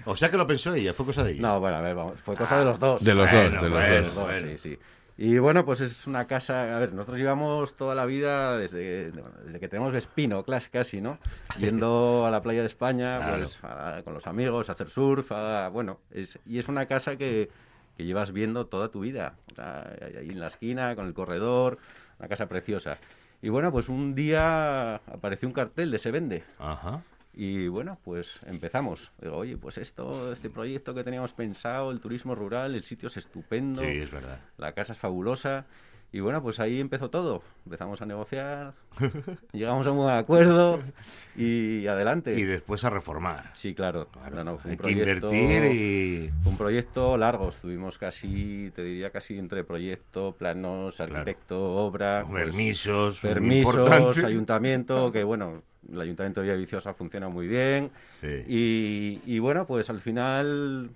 O 0.05 0.15
sea 0.15 0.29
que 0.31 0.37
lo 0.37 0.47
pensó 0.47 0.73
ella, 0.73 0.93
fue 0.93 1.05
cosa 1.05 1.23
de 1.25 1.31
ella. 1.33 1.41
No, 1.41 1.59
bueno, 1.59 1.75
a 1.77 1.81
ver, 1.81 1.93
vamos, 1.95 2.19
fue 2.23 2.35
cosa 2.37 2.59
de 2.59 2.65
los 2.65 2.79
dos. 2.79 3.03
De 3.03 3.13
los 3.13 3.29
Bueno, 3.29 3.43
dos, 3.43 3.61
de 3.63 3.69
los 3.69 3.79
bueno, 3.79 3.95
dos. 4.05 4.15
Dos, 4.15 4.23
bueno. 4.23 4.47
sí, 4.47 4.57
sí. 4.57 4.79
Y 5.23 5.37
bueno, 5.37 5.63
pues 5.63 5.81
es 5.81 6.07
una 6.07 6.25
casa, 6.25 6.75
a 6.75 6.79
ver, 6.79 6.93
nosotros 6.93 7.19
llevamos 7.19 7.75
toda 7.75 7.93
la 7.93 8.05
vida, 8.05 8.57
desde, 8.57 9.11
desde 9.11 9.59
que 9.59 9.67
tenemos 9.67 9.93
Espino, 9.93 10.43
casi, 10.71 10.99
¿no? 10.99 11.19
Yendo 11.59 12.25
a 12.25 12.31
la 12.31 12.41
playa 12.41 12.61
de 12.61 12.65
España, 12.65 13.17
Claro. 13.19 13.37
pues 13.37 13.59
a- 13.61 14.01
con 14.03 14.15
los 14.15 14.25
amigos, 14.25 14.69
a 14.69 14.71
hacer 14.71 14.89
surf, 14.89 15.31
a- 15.31 15.69
bueno, 15.69 15.99
es, 16.09 16.39
y 16.43 16.57
es 16.57 16.67
una 16.69 16.87
casa 16.87 17.17
que, 17.17 17.51
que 17.95 18.03
llevas 18.03 18.31
viendo 18.31 18.65
toda 18.65 18.89
tu 18.89 19.01
vida, 19.01 19.35
sea, 19.55 19.95
ahí 20.19 20.31
en 20.31 20.39
la 20.39 20.47
esquina, 20.47 20.95
con 20.95 21.05
el 21.05 21.13
corredor, 21.13 21.77
una 22.17 22.27
casa 22.27 22.47
preciosa. 22.47 22.97
Y 23.43 23.49
bueno, 23.49 23.71
pues 23.71 23.89
un 23.89 24.15
día 24.15 24.95
apareció 24.95 25.47
un 25.47 25.53
cartel 25.53 25.91
de 25.91 25.99
Se 25.99 26.09
Vende. 26.09 26.43
Ajá. 26.57 27.03
Y 27.33 27.67
bueno, 27.69 27.97
pues 28.03 28.39
empezamos. 28.45 29.11
Digo, 29.21 29.37
oye, 29.37 29.57
pues 29.57 29.77
esto, 29.77 30.33
este 30.33 30.49
proyecto 30.49 30.93
que 30.93 31.03
teníamos 31.03 31.31
pensado, 31.33 31.91
el 31.91 31.99
turismo 32.01 32.35
rural, 32.35 32.75
el 32.75 32.83
sitio 32.83 33.07
es 33.07 33.17
estupendo, 33.17 33.81
Sí, 33.81 33.87
es 33.87 34.11
verdad. 34.11 34.39
la 34.57 34.73
casa 34.73 34.93
es 34.93 34.99
fabulosa. 34.99 35.65
Y 36.13 36.19
bueno, 36.19 36.41
pues 36.43 36.59
ahí 36.59 36.81
empezó 36.81 37.09
todo. 37.09 37.41
Empezamos 37.65 38.01
a 38.01 38.05
negociar, 38.05 38.73
llegamos 39.53 39.87
a 39.87 39.91
un 39.91 39.97
buen 39.97 40.13
acuerdo 40.13 40.81
y 41.37 41.87
adelante. 41.87 42.37
Y 42.37 42.43
después 42.43 42.83
a 42.83 42.89
reformar. 42.89 43.49
Sí, 43.53 43.73
claro. 43.73 44.07
Claro, 44.11 44.35
No, 44.35 44.43
no, 44.43 44.57
fue 44.57 44.71
hay 44.71 44.75
un 44.75 44.77
que 44.83 44.83
proyecto- 45.05 45.33
invertir 45.33 45.71
y... 45.73 46.29
fue 46.43 46.51
un 46.51 46.57
proyecto 46.57 47.17
largo, 47.17 47.47
estuvimos 47.49 47.97
casi, 47.97 48.71
te 48.75 48.83
diría 48.83 49.09
casi 49.11 49.37
entre 49.37 49.63
proyecto, 49.63 50.35
planos, 50.37 50.99
arquitecto, 50.99 51.57
obra, 51.77 52.25
pues, 52.29 52.43
Permisos, 52.43 53.19
permisos, 53.21 53.75
importante. 53.75 54.25
ayuntamiento, 54.25 55.11
que 55.13 55.23
bueno, 55.23 55.63
el 55.91 56.01
ayuntamiento 56.01 56.41
de 56.41 56.47
Villaviciosa 56.47 56.93
funciona 56.93 57.29
muy 57.29 57.47
bien. 57.47 57.89
Sí. 58.19 58.43
Y, 58.47 59.21
y 59.25 59.39
bueno, 59.39 59.65
pues 59.65 59.89
al 59.89 60.01
final 60.01 60.91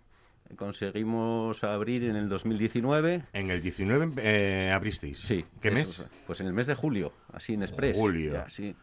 conseguimos 0.55 1.63
abrir 1.63 2.03
en 2.03 2.15
el 2.15 2.29
2019. 2.29 3.23
En 3.33 3.49
el 3.49 3.61
19 3.61 4.11
eh, 4.17 4.71
abristeis. 4.73 5.19
Sí. 5.19 5.45
¿Qué 5.61 5.69
eso 5.69 5.75
mes? 6.03 6.09
Pues 6.27 6.39
en 6.41 6.47
el 6.47 6.53
mes 6.53 6.67
de 6.67 6.75
julio, 6.75 7.13
así 7.33 7.53
en 7.53 7.63
Express. 7.63 7.97
Julio. 7.97 8.33
ya, 8.33 8.49
sí. 8.49 8.75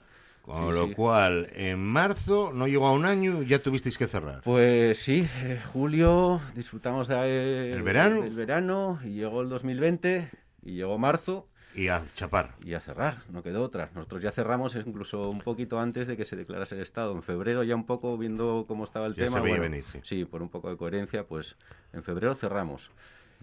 Con 0.43 0.71
Sí, 0.71 0.75
lo 0.75 0.87
sí. 0.89 0.95
cual, 0.95 1.49
en 1.55 1.79
marzo, 1.79 2.51
no 2.53 2.67
llegó 2.67 2.89
a 2.89 2.93
un 2.93 3.07
año, 3.07 3.43
ya 3.43 3.61
tuvisteis 3.63 3.97
que 3.97 4.09
cerrar. 4.09 4.41
Pues 4.43 4.99
sí, 4.99 5.25
eh, 5.45 5.61
julio 5.73 6.41
disfrutamos 6.57 7.07
de, 7.07 7.15
eh, 7.15 7.73
¿El 7.73 7.83
verano? 7.83 8.23
del 8.23 8.35
verano 8.35 8.99
y 9.05 9.11
llegó 9.11 9.41
el 9.43 9.49
2020 9.49 10.29
y 10.65 10.73
llegó 10.73 10.99
marzo 10.99 11.49
Y 11.75 11.89
a 11.89 12.03
chapar. 12.15 12.55
y 12.63 12.75
a 12.75 12.81
cerrar, 12.81 13.17
no 13.31 13.43
quedó 13.43 13.63
otra. 13.63 13.89
Nosotros 13.95 14.23
ya 14.23 14.31
cerramos 14.31 14.75
incluso 14.77 15.31
un 15.31 15.41
poquito 15.41 15.81
antes 15.81 16.07
de 16.07 16.17
que 16.17 16.25
se 16.25 16.37
declarase 16.37 16.75
el 16.75 16.83
Estado. 16.83 17.13
En 17.13 17.23
febrero 17.23 17.63
ya 17.63 17.75
un 17.75 17.87
poco 17.87 18.19
viendo 18.19 18.65
cómo 18.69 18.85
estaba 18.85 19.07
el 19.07 19.15
Ya 19.15 19.25
tema. 19.25 19.37
se 19.39 19.41
veía 19.43 19.57
bueno, 19.59 19.71
venir, 19.71 19.85
sí. 19.91 20.01
sí, 20.03 20.25
por 20.25 20.43
un 20.43 20.49
poco 20.51 20.69
de 20.71 20.77
coherencia, 20.77 21.25
pues 21.25 21.57
en 21.93 22.03
febrero 22.03 22.35
cerramos. 22.35 22.91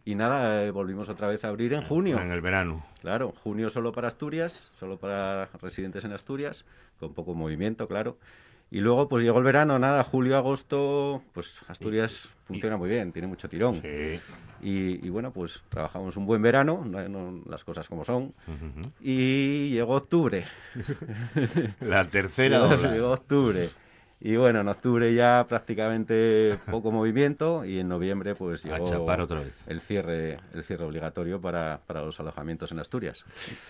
Y 0.05 0.15
nada, 0.15 0.63
eh, 0.63 0.71
volvimos 0.71 1.09
otra 1.09 1.27
vez 1.27 1.43
a 1.43 1.49
abrir 1.49 1.73
en 1.73 1.81
junio. 1.83 2.19
En 2.19 2.31
el 2.31 2.41
verano. 2.41 2.85
Claro, 3.01 3.33
junio 3.43 3.69
solo 3.69 3.91
para 3.91 4.07
Asturias, 4.07 4.71
solo 4.79 4.97
para 4.97 5.47
residentes 5.61 6.05
en 6.05 6.13
Asturias, 6.13 6.65
con 6.99 7.13
poco 7.13 7.33
movimiento, 7.33 7.87
claro. 7.87 8.17
Y 8.71 8.81
luego 8.81 9.09
pues 9.09 9.23
llegó 9.23 9.39
el 9.39 9.43
verano, 9.43 9.79
nada, 9.79 10.03
julio, 10.03 10.37
agosto, 10.37 11.23
pues 11.33 11.59
Asturias 11.67 12.29
funciona 12.45 12.77
muy 12.77 12.87
bien, 12.89 13.11
tiene 13.11 13.27
mucho 13.27 13.49
tirón. 13.49 13.81
Sí. 13.81 14.19
Y, 14.61 15.05
y 15.05 15.09
bueno, 15.09 15.31
pues 15.31 15.63
trabajamos 15.69 16.17
un 16.17 16.25
buen 16.25 16.41
verano, 16.41 16.83
no- 16.85 17.07
no- 17.09 17.41
las 17.49 17.63
cosas 17.63 17.87
como 17.87 18.05
son. 18.05 18.33
Y 19.01 19.69
llegó 19.71 19.95
octubre. 19.95 20.45
La 21.79 22.05
tercera 22.09 22.63
ola. 22.67 22.91
Llegó 22.91 23.11
octubre. 23.11 23.67
Y 24.21 24.35
bueno, 24.35 24.59
en 24.59 24.67
octubre 24.67 25.13
ya 25.13 25.45
prácticamente 25.47 26.57
poco 26.69 26.91
movimiento 26.91 27.63
y 27.63 27.79
en 27.79 27.87
noviembre 27.87 28.35
pues 28.35 28.65
A 28.65 28.69
llegó 28.77 28.85
chapar 28.89 29.21
otra 29.21 29.39
vez. 29.39 29.53
el 29.67 29.79
cierre 29.79 30.37
el 30.53 30.63
cierre 30.65 30.83
obligatorio 30.83 31.39
para, 31.39 31.79
para 31.87 32.01
los 32.01 32.19
alojamientos 32.19 32.71
en 32.73 32.79
Asturias. 32.79 33.23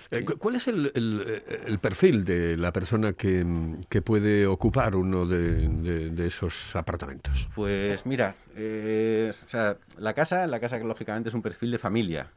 Eh, 0.09 0.25
cu- 0.25 0.37
¿Cuál 0.39 0.55
es 0.55 0.67
el, 0.67 0.91
el- 0.95 1.43
el 1.67 1.77
perfil 1.77 2.25
de 2.25 2.57
la 2.57 2.71
persona 2.73 3.13
que, 3.13 3.45
que 3.89 4.01
puede 4.01 4.47
ocupar 4.47 4.95
uno 4.95 5.27
de, 5.27 5.67
de- 5.67 6.09
de 6.09 6.25
esos 6.27 6.75
apartamentos? 6.75 7.47
Pues 7.53 8.05
mira, 8.07 8.33
eh, 8.55 9.31
o 9.45 9.49
sea, 9.49 9.77
la 9.99 10.13
casa, 10.15 10.47
la 10.47 10.59
casa 10.59 10.79
que 10.79 10.85
lógicamente 10.85 11.29
es 11.29 11.35
un 11.35 11.43
perfil 11.43 11.69
de 11.69 11.77
familia. 11.77 12.31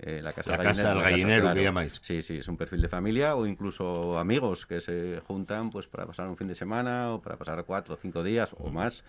Eh, 0.00 0.20
la 0.22 0.32
casa, 0.32 0.52
La 0.52 0.58
del 0.58 0.66
casa 0.66 0.88
del 0.90 0.98
casa, 0.98 1.10
gallinero, 1.10 1.54
que 1.54 1.62
llamáis. 1.62 1.98
Sí, 2.02 2.22
sí, 2.22 2.36
es 2.38 2.46
un 2.48 2.56
perfil 2.56 2.80
de 2.82 2.88
familia 2.88 3.34
o 3.34 3.46
incluso 3.46 4.16
amigos 4.18 4.64
que 4.64 4.80
se 4.80 5.20
juntan 5.26 5.70
pues 5.70 5.88
para 5.88 6.06
pasar 6.06 6.28
un 6.28 6.36
fin 6.36 6.46
de 6.46 6.54
semana 6.54 7.12
o 7.12 7.20
para 7.20 7.36
pasar 7.36 7.64
cuatro 7.64 7.94
o 7.94 7.96
cinco 7.96 8.22
días 8.22 8.54
o 8.58 8.70
más. 8.70 9.02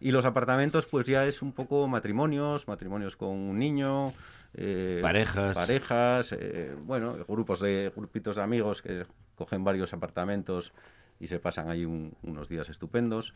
Y 0.00 0.10
los 0.12 0.26
apartamentos 0.26 0.84
pues 0.86 1.06
ya 1.06 1.24
es 1.26 1.40
un 1.40 1.52
poco 1.52 1.88
matrimonios, 1.88 2.68
matrimonios 2.68 3.16
con 3.16 3.30
un 3.30 3.58
niño, 3.58 4.12
eh, 4.54 5.00
Parejas. 5.02 5.54
parejas, 5.54 6.32
eh, 6.38 6.74
bueno, 6.86 7.16
grupos 7.26 7.60
de 7.60 7.90
grupitos 7.96 8.36
de 8.36 8.42
amigos 8.42 8.82
que 8.82 9.06
cogen 9.34 9.64
varios 9.64 9.92
apartamentos 9.94 10.72
y 11.20 11.26
se 11.28 11.40
pasan 11.40 11.70
ahí 11.70 11.84
un- 11.86 12.14
unos 12.22 12.48
días 12.50 12.68
estupendos. 12.68 13.32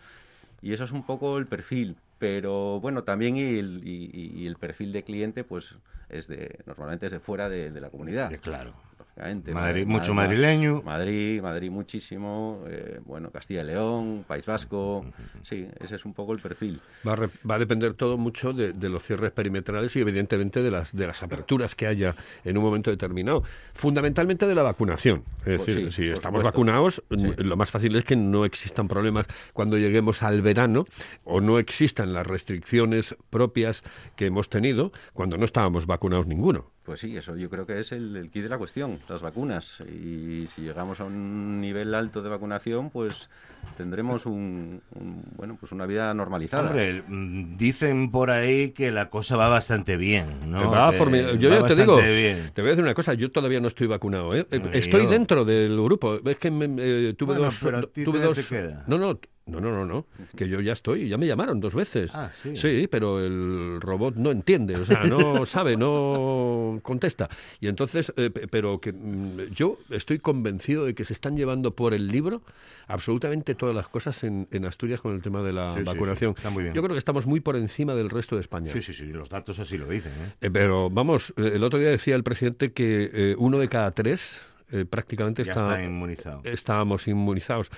Y 0.63 0.73
eso 0.73 0.85
es 0.85 0.93
un 0.93 1.03
poco 1.05 1.39
el 1.39 1.47
perfil, 1.49 1.97
pero 2.19 2.81
bueno, 2.81 3.03
también 3.05 3.37
el, 3.37 3.83
y- 3.85 4.11
y 4.43 4.47
el 4.47 4.57
perfil 4.57 4.93
de 4.93 5.03
cliente, 5.03 5.43
pues 5.45 5.75
es 6.09 6.29
de 6.29 6.61
normalmente 6.67 7.07
es 7.07 7.13
de 7.13 7.21
fuera 7.21 7.49
de, 7.49 7.71
de 7.73 7.81
la 7.81 7.91
comunidad. 7.91 8.33
Eh, 8.33 8.39
Claro. 8.39 8.73
Madrid- 9.17 9.87
Ma- 9.87 9.93
mucho 9.99 10.15
ma- 10.15 10.23
madrileño. 10.23 10.83
Madrid, 10.83 11.41
Madrid 11.43 11.71
muchísimo, 11.71 12.65
eh, 12.67 12.99
bueno, 13.05 13.31
Castilla 13.31 13.63
y 13.63 13.67
León, 13.67 14.25
País 14.27 14.47
Vasco, 14.47 15.05
sí, 15.43 15.67
ese 15.81 15.97
es 15.97 16.05
un 16.05 16.15
poco 16.15 16.33
el 16.33 16.41
perfil. 16.41 16.81
Va 17.07 17.13
a, 17.13 17.17
re- 17.17 17.29
va 17.49 17.57
a 17.57 17.59
depender 17.59 17.95
todo 17.95 18.17
mucho 18.17 18.53
de, 18.53 18.73
de 18.73 18.89
los 18.89 19.03
cierres 19.03 19.31
perimetrales 19.33 19.95
y 19.97 20.01
evidentemente 20.01 20.63
de 20.63 20.71
las, 20.71 20.97
de 20.97 21.07
las 21.07 21.23
aperturas 21.23 21.75
que 21.75 21.87
haya 21.87 22.15
en 22.45 22.57
un 22.57 22.65
momento 22.65 22.91
determinado. 22.91 23.43
Fundamentalmente 23.75 24.47
de 24.47 24.55
la 24.55 24.63
vacunación. 24.63 25.25
Es 25.45 25.57
Pues 25.63 25.67
decir, 25.67 25.93
sí, 25.93 26.03
si 26.05 26.09
estamos 26.09 26.41
supuesto. 26.41 26.45
vacunados, 26.59 27.03
Sí. 27.11 27.33
lo 27.39 27.57
más 27.57 27.71
fácil 27.71 27.95
es 27.97 28.05
que 28.05 28.17
no 28.17 28.45
existan 28.45 28.89
problemas 28.89 29.27
cuando 29.53 29.77
lleguemos 29.77 30.23
al 30.23 30.41
verano 30.43 30.87
o 31.25 31.41
no 31.41 31.59
existan 31.59 32.13
las 32.13 32.27
restricciones 32.27 33.15
propias 33.31 33.83
que 34.17 34.27
hemos 34.27 34.49
tenido 34.49 34.93
cuando 35.13 35.37
no 35.37 35.45
estábamos 35.45 35.87
vacunados 35.87 36.27
ninguno. 36.27 36.71
Pues 36.85 36.99
sí, 36.99 37.17
eso 37.17 37.37
yo 37.37 37.49
creo 37.49 37.65
que 37.65 37.79
es 37.79 37.93
el, 37.93 38.17
el 38.17 38.29
kit 38.29 38.43
de 38.43 38.49
la 38.49 38.59
cuestión, 38.59 38.99
las 39.09 39.23
vacunas. 39.23 39.81
Y 39.89 40.49
si 40.49 40.63
llegamos 40.63 40.99
a 40.99 41.05
un 41.05 41.61
nivel 41.61 41.95
alto 41.95 42.23
de 42.23 42.29
vacunación, 42.29 42.91
pues 42.91 43.31
tendremos 43.77 44.27
un, 44.27 44.83
un- 44.97 45.23
bueno, 45.37 45.57
pues 45.61 45.71
una 45.71 45.87
vida 45.87 46.13
normalizada. 46.13 46.67
Hombre, 46.71 47.05
mm, 47.07 47.57
dicen 47.57 48.11
por 48.11 48.31
ahí 48.33 48.71
que 48.73 48.91
la 48.91 49.11
cosa 49.11 49.37
va 49.37 49.49
bastante 49.49 49.97
bien, 49.97 50.27
¿no? 50.51 50.59
Va 50.73 50.91
Que 50.91 51.39
yo 51.39 51.51
va 51.51 51.61
ya 51.61 51.67
te 51.69 51.77
digo, 51.77 51.97
bien. 52.17 52.51
te 52.53 52.63
voy 52.63 52.71
a 52.71 52.73
decir 52.73 52.83
una 52.85 52.95
cosa, 52.95 53.15
yo 53.15 53.31
todavía 53.31 53.61
no 53.61 53.69
estoy 53.69 53.87
vacunado. 53.87 54.35
¿eh? 54.35 54.45
Estoy 54.73 55.05
yo- 55.05 55.11
dentro 55.11 55.45
del 55.45 55.81
grupo. 55.81 56.19
Es 56.29 56.39
que 56.39 56.51
me- 56.51 56.65
eh, 56.79 57.15
tuve 57.15 57.35
Bueno, 57.35 57.45
dos. 57.45 57.61
pero 57.63 57.79
a 57.79 57.83
ti 57.83 58.03
tuve 58.05 58.19
dos 58.19 58.37
te 58.39 58.45
queda. 58.45 58.85
No, 58.89 58.99
no. 58.99 59.21
No, 59.45 59.61
no, 59.61 59.73
no, 59.73 59.85
no, 59.85 60.07
que 60.37 60.49
yo 60.49 60.61
ya 60.61 60.73
estoy, 60.73 61.09
ya 61.09 61.19
me 61.19 61.27
llamaron 61.27 61.59
dos 61.59 61.75
veces. 61.75 62.13
Ah, 62.15 62.31
sí. 62.33 62.57
Sí, 62.57 62.87
pero 62.89 63.19
el 63.19 63.81
robot 63.81 64.15
no 64.15 64.31
entiende, 64.31 64.77
o 64.77 64.85
sea, 64.85 65.05
no 65.05 65.45
sabe, 65.47 65.77
no 65.77 66.79
contesta. 66.83 67.29
Y 67.61 67.67
entonces, 67.67 68.13
eh, 68.17 68.31
pe- 68.31 68.47
pero 68.47 68.81
que 68.81 68.93
mm, 68.93 69.53
yo 69.55 69.79
estoy 69.91 70.21
convencido 70.21 70.85
de 70.85 70.95
que 70.95 71.05
se 71.05 71.13
están 71.13 71.37
llevando 71.37 71.73
por 71.75 71.93
el 71.93 72.07
libro 72.09 72.43
absolutamente 72.89 73.55
todas 73.55 73.75
las 73.75 73.89
cosas 73.89 74.23
en, 74.25 74.47
en 74.51 74.65
Asturias 74.65 75.01
con 75.01 75.15
el 75.15 75.23
tema 75.23 75.43
de 75.43 75.53
la 75.53 75.73
Sí, 75.75 75.79
sí, 75.81 75.85
sí, 75.85 75.87
vacunación. 75.93 76.35
está 76.37 76.51
muy 76.51 76.63
bien. 76.63 76.75
Yo 76.75 76.83
creo 76.83 76.95
que 76.95 76.99
estamos 76.99 77.27
muy 77.27 77.41
por 77.41 77.57
encima 77.57 77.95
del 77.95 78.11
resto 78.11 78.37
de 78.37 78.43
España. 78.43 78.73
Sí, 78.73 78.83
sí, 78.83 78.93
sí, 78.93 79.07
los 79.13 79.29
datos 79.29 79.59
así 79.59 79.77
lo 79.79 79.89
dicen, 79.89 80.13
¿eh? 80.13 80.33
Eh, 80.41 80.51
pero 80.51 80.91
vamos, 80.91 81.33
eh, 81.37 81.53
el 81.55 81.65
otro 81.65 81.79
día 81.79 81.89
decía 81.89 82.15
el 82.15 82.23
presidente 82.23 82.73
que 82.73 83.11
eh, 83.13 83.35
uno 83.39 83.59
de 83.59 83.69
cada 83.69 83.91
tres 83.93 84.41
eh, 84.73 84.85
prácticamente 84.85 85.45
Ya 85.45 85.53
está- 85.53 85.75
está 85.75 85.85
inmunizado. 85.85 86.41
estábamos 86.45 87.07
inmunizados 87.07 87.69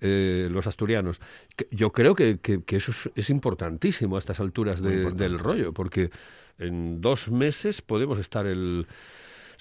eh, 0.00 0.48
los 0.50 0.66
asturianos. 0.66 1.20
Que- 1.56 1.66
Yo 1.70 1.90
creo 1.90 2.14
que, 2.14 2.38
que- 2.40 2.62
que 2.62 2.76
eso 2.76 2.90
es, 2.92 3.10
es 3.16 3.30
importantísimo 3.30 4.16
a 4.16 4.18
estas 4.18 4.38
alturas 4.40 4.80
de- 4.82 5.10
del 5.12 5.38
rollo, 5.38 5.72
porque 5.72 6.10
en 6.58 7.00
dos 7.00 7.30
meses 7.30 7.82
podemos 7.82 8.18
estar 8.18 8.46
el 8.46 8.86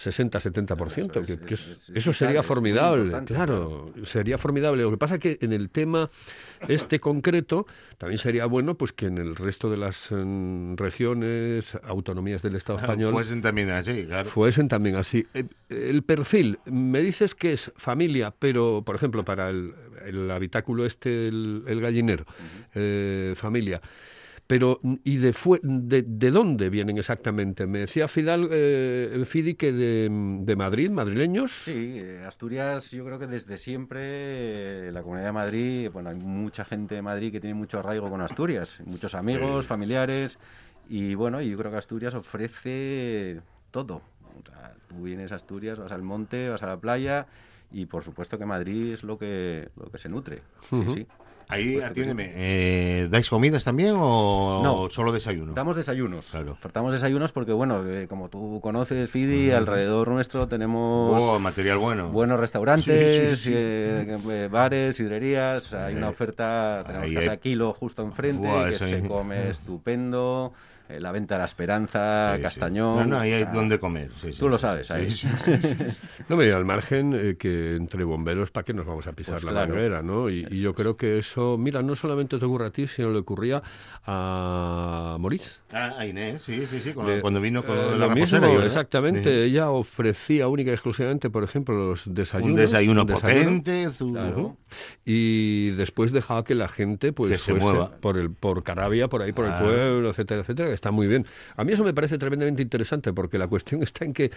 60-70%, 0.05 1.11
Eso 1.11 1.25
que, 1.25 1.33
es- 1.33 1.39
que 1.39 1.53
es- 1.53 1.67
es- 1.67 1.89
es 1.89 1.97
eso 1.97 2.13
sería 2.13 2.43
formidable, 2.43 3.23
claro, 3.25 3.93
sería 4.03 4.37
formidable. 4.37 4.83
Lo 4.83 4.91
que 4.91 4.97
pasa 4.97 5.15
es 5.15 5.19
que 5.21 5.37
en 5.41 5.53
el 5.53 5.69
tema 5.69 6.09
este 6.67 6.99
concreto 6.99 7.65
también 7.97 8.17
sería 8.17 8.45
bueno 8.45 8.75
pues 8.75 8.93
que 8.93 9.07
en 9.07 9.17
el 9.17 9.35
resto 9.35 9.69
de 9.69 9.77
las 9.77 10.07
mm, 10.11 10.75
regiones, 10.75 11.77
autonomías 11.83 12.41
del 12.41 12.55
Estado 12.55 12.79
español 12.79 13.11
Fuesen 13.13 13.41
también 13.41 13.69
así, 13.69 14.05
claro. 14.05 14.29
fuesen 14.29 14.67
también 14.67 14.95
así. 14.95 15.25
El 15.69 16.03
perfil, 16.03 16.59
me 16.65 17.01
dices 17.01 17.35
que 17.35 17.53
es 17.53 17.71
familia, 17.77 18.33
pero, 18.37 18.83
por 18.85 18.95
ejemplo, 18.95 19.23
para 19.23 19.49
el, 19.49 19.73
el 20.05 20.29
habitáculo 20.31 20.85
este, 20.85 21.27
el, 21.27 21.63
el 21.67 21.81
gallinero, 21.81 22.25
eh, 22.75 23.33
familia. 23.35 23.81
Pero, 24.51 24.81
¿y 25.05 25.15
de, 25.15 25.33
de, 25.63 26.01
de 26.05 26.29
dónde 26.29 26.69
vienen 26.69 26.97
exactamente? 26.97 27.65
Me 27.65 27.79
decía 27.79 28.09
Fidal, 28.09 28.49
eh, 28.51 29.23
Fidi 29.25 29.55
que 29.55 29.71
de, 29.71 30.09
de 30.41 30.55
Madrid, 30.57 30.89
madrileños. 30.89 31.53
Sí, 31.53 31.93
eh, 31.95 32.25
Asturias, 32.27 32.91
yo 32.91 33.05
creo 33.05 33.17
que 33.17 33.27
desde 33.27 33.57
siempre 33.57 34.01
eh, 34.03 34.91
la 34.91 35.03
Comunidad 35.03 35.27
de 35.27 35.31
Madrid, 35.31 35.89
bueno, 35.93 36.09
hay 36.09 36.17
mucha 36.17 36.65
gente 36.65 36.95
de 36.95 37.01
Madrid 37.01 37.31
que 37.31 37.39
tiene 37.39 37.53
mucho 37.53 37.79
arraigo 37.79 38.09
con 38.09 38.19
Asturias, 38.19 38.81
muchos 38.85 39.15
amigos, 39.15 39.67
familiares, 39.67 40.37
y 40.89 41.15
bueno, 41.15 41.41
yo 41.41 41.57
creo 41.57 41.71
que 41.71 41.77
Asturias 41.77 42.13
ofrece 42.13 43.39
todo. 43.71 44.01
O 44.37 44.45
sea, 44.45 44.73
tú 44.89 45.03
vienes 45.03 45.31
a 45.31 45.35
Asturias, 45.35 45.79
vas 45.79 45.93
al 45.93 46.03
monte, 46.03 46.49
vas 46.49 46.61
a 46.61 46.67
la 46.67 46.75
playa, 46.75 47.25
y 47.71 47.85
por 47.85 48.03
supuesto 48.03 48.37
que 48.37 48.45
Madrid 48.45 48.91
es 48.91 49.03
lo 49.03 49.17
que, 49.17 49.69
lo 49.77 49.89
que 49.89 49.97
se 49.97 50.09
nutre. 50.09 50.41
Sí, 50.69 50.83
sí. 50.93 51.07
Ahí, 51.51 51.73
Pues, 51.75 51.85
atiéndeme, 51.85 52.31
eh, 52.33 53.07
¿dais 53.11 53.29
comidas 53.29 53.63
también 53.65 53.95
o 53.97 54.61
No. 54.63 54.89
solo 54.89 55.11
desayuno? 55.11 55.53
Damos 55.53 55.75
desayunos. 55.75 56.29
Claro. 56.31 56.53
Ofertamos 56.53 56.93
desayunos 56.93 57.31
porque, 57.33 57.51
bueno, 57.51 57.83
eh, 57.85 58.07
como 58.07 58.29
tú 58.29 58.59
conoces, 58.61 59.09
Fidi, 59.09 59.51
alrededor 59.51 60.07
nuestro 60.07 60.47
tenemos 60.47 61.13
Oh, 61.21 61.39
material 61.39 61.77
bueno. 61.77 62.07
buenos 62.09 62.39
restaurantes, 62.39 63.35
Sí, 63.35 63.35
sí, 63.35 63.43
sí. 63.43 63.53
eh, 63.53 64.17
eh, 64.29 64.47
bares, 64.49 64.95
sidrerías. 64.95 65.73
Hay 65.73 65.95
una 65.95 66.07
Eh, 66.07 66.09
oferta, 66.11 66.83
tenemos 66.87 67.11
Casa 67.11 67.31
hay- 67.31 67.37
Kilo 67.39 67.73
justo 67.73 68.01
enfrente, 68.03 68.47
Buah, 68.47 68.69
que 68.69 68.77
se 68.77 68.85
ahí- 68.95 69.07
come 69.07 69.49
estupendo. 69.49 70.53
Eh, 70.95 70.99
la 70.99 71.11
Venta 71.11 71.35
de 71.35 71.39
la 71.39 71.45
Esperanza, 71.45 72.31
Sí, 72.33 72.37
sí. 72.37 72.43
Castañón. 72.43 72.95
No, 72.97 73.05
no, 73.05 73.19
ahí 73.19 73.31
hay 73.33 73.43
sea, 73.43 73.51
donde 73.53 73.79
comer. 73.79 74.11
sí, 74.15 74.33
sí, 74.33 74.39
Tú 74.39 74.49
lo 74.49 74.57
sabes, 74.59 74.89
ahí. 74.91 75.09
sí, 75.09 75.27
sí, 75.37 75.51
sí, 75.61 75.73
sí. 75.89 76.01
No 76.29 76.37
me 76.37 76.51
al 76.51 76.65
margen 76.65 77.13
eh, 77.15 77.35
que 77.37 77.75
entre 77.75 78.03
bomberos, 78.03 78.51
¿para 78.51 78.63
qué 78.65 78.73
nos 78.73 78.85
vamos 78.85 79.07
a 79.07 79.13
pisar 79.13 79.35
Pues 79.35 79.43
la 79.45 79.51
claro. 79.51 79.73
manguera? 79.73 80.01
¿no? 80.01 80.29
Y, 80.29 80.45
y 80.49 80.61
yo 80.61 80.73
creo 80.73 80.97
que 80.97 81.17
eso, 81.17 81.57
mira, 81.57 81.81
no 81.81 81.95
solamente 81.95 82.37
te 82.37 82.45
ocurre 82.45 82.67
a 82.67 82.71
ti, 82.71 82.87
sino 82.87 83.09
le 83.11 83.19
ocurría 83.19 83.61
a 84.05 85.17
Maurice. 85.19 85.51
Ah, 85.71 85.93
a 85.97 86.05
Inés, 86.05 86.41
sí, 86.41 86.65
sí, 86.69 86.79
sí, 86.79 86.93
cuando, 86.93 87.13
De- 87.13 87.21
cuando 87.21 87.39
vino 87.41 87.63
con 87.63 87.77
Eh, 87.77 87.81
la 87.97 88.07
lo 88.07 88.09
mismo, 88.11 88.39
yo, 88.39 88.61
¿eh? 88.61 88.65
exactamente. 88.65 89.23
Sí. 89.23 89.51
Ella 89.51 89.69
ofrecía 89.69 90.47
única 90.47 90.71
y 90.71 90.73
exclusivamente, 90.73 91.29
por 91.29 91.43
ejemplo, 91.43 91.73
los 91.75 92.03
desayunos. 92.13 92.51
Un 92.51 92.55
desayuno 92.57 93.01
un 93.01 93.07
desayuno. 93.07 93.43
potente, 93.45 93.89
su-. 93.91 94.57
Y 95.05 95.71
después 95.71 96.11
dejaba 96.11 96.43
que 96.43 96.55
la 96.55 96.67
gente 96.67 97.13
pues 97.13 97.31
Que 97.31 97.37
se 97.37 97.51
fuese 97.51 97.65
mueva. 97.65 97.91
por 98.01 98.17
el 98.17 98.31
por 98.31 98.63
Carabia, 98.63 99.07
por 99.07 99.21
ahí 99.21 99.31
por 99.33 99.45
Ah. 99.45 99.57
el 99.57 99.63
pueblo, 99.63 100.09
etcétera, 100.09 100.41
etcétera, 100.41 100.67
que 100.69 100.73
está 100.81 100.91
muy 100.91 101.05
bien. 101.07 101.25
A 101.55 101.63
mí 101.63 101.71
eso 101.73 101.83
me 101.83 101.93
parece 101.93 102.17
tremendamente 102.17 102.61
interesante 102.63 103.13
porque 103.13 103.37
la 103.37 103.47
cuestión 103.47 103.83
está 103.89 104.03
en 104.03 104.13
que 104.13 104.31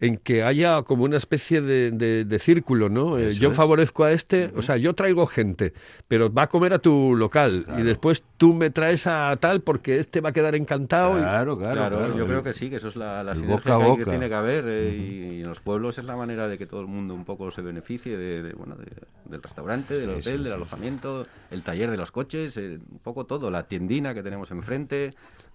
en 0.00 0.16
que 0.18 0.42
haya 0.42 0.82
como 0.82 1.04
una 1.04 1.16
especie 1.16 1.60
de, 1.60 1.90
de- 1.90 2.24
de 2.24 2.38
círculo, 2.38 2.88
¿no? 2.88 3.18
Eh, 3.18 3.34
yo 3.34 3.50
es. 3.50 3.56
favorezco 3.56 4.04
a 4.04 4.12
este, 4.12 4.50
o 4.56 4.62
sea, 4.62 4.76
yo 4.76 4.94
traigo 4.94 5.26
gente, 5.26 5.72
pero 6.08 6.32
va 6.32 6.44
a 6.44 6.46
comer 6.48 6.72
a 6.72 6.78
tu 6.78 7.14
local 7.16 7.64
y 7.78 7.82
después 7.82 8.22
tú 8.36 8.54
me 8.54 8.70
traes 8.70 9.06
a 9.06 9.36
tal 9.40 9.60
porque 9.62 9.98
este 9.98 10.20
va 10.20 10.30
a 10.30 10.32
quedar 10.32 10.54
encantado. 10.54 11.18
y- 11.18 11.22
Claro, 11.22 11.58
claro, 11.58 12.16
yo 12.16 12.26
creo 12.26 12.42
que 12.42 12.52
sí, 12.52 12.70
que 12.70 12.76
eso 12.76 12.88
es 12.88 12.96
la, 12.96 13.22
la 13.24 13.34
sinergia 13.34 13.72
boca 13.72 13.78
que, 13.78 13.82
hay 13.84 13.90
que 13.92 13.98
boca. 13.98 14.10
tiene 14.10 14.28
que 14.28 14.34
haber 14.34 14.64
eh, 14.68 14.94
y, 14.96 15.38
y 15.38 15.40
en 15.42 15.48
los 15.48 15.60
pueblos 15.60 15.98
es 15.98 16.04
la 16.04 16.16
manera 16.16 16.48
de 16.48 16.58
que 16.58 16.66
todo 16.66 16.80
el 16.80 16.86
mundo 16.86 17.14
un 17.14 17.24
poco 17.24 17.50
se 17.50 17.62
beneficie 17.62 18.16
de, 18.16 18.42
de, 18.42 18.52
bueno, 18.54 18.76
de- 18.76 18.86
del 19.24 19.42
restaurante, 19.42 19.94
del 19.94 20.10
Sí, 20.10 20.20
hotel, 20.20 20.38
sí, 20.38 20.44
del 20.44 20.52
sí. 20.52 20.54
alojamiento, 20.54 21.26
el 21.50 21.62
taller 21.62 21.90
de 21.90 21.96
los 21.96 22.10
coches, 22.12 22.56
eh, 22.56 22.78
un 22.90 22.98
poco 22.98 23.24
todo, 23.26 23.50
la 23.50 23.66
tiendina 23.68 24.14
que 24.14 24.22
tenemos 24.22 24.50
enfrente. 24.50 25.10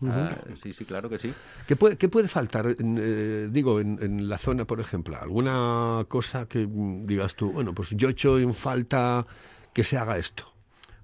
Ah, 0.05 0.35
sí, 0.61 0.73
sí, 0.73 0.85
claro 0.85 1.09
que 1.09 1.17
sí. 1.17 1.33
¿Qué 1.67 1.75
puede, 1.75 1.97
qué 1.97 2.07
puede 2.07 2.27
faltar, 2.27 2.67
en, 2.77 2.97
eh, 3.01 3.47
digo, 3.51 3.79
en, 3.79 3.97
en 4.01 4.29
la 4.29 4.37
zona, 4.37 4.65
por 4.65 4.79
ejemplo? 4.79 5.17
¿Alguna 5.19 6.05
cosa 6.07 6.45
que 6.45 6.67
mm, 6.67 7.07
digas 7.07 7.35
tú, 7.35 7.51
bueno, 7.51 7.73
pues 7.73 7.89
yo 7.91 8.09
echo 8.09 8.37
en 8.37 8.53
falta 8.53 9.25
que 9.73 9.83
se 9.83 9.97
haga 9.97 10.17
esto? 10.17 10.43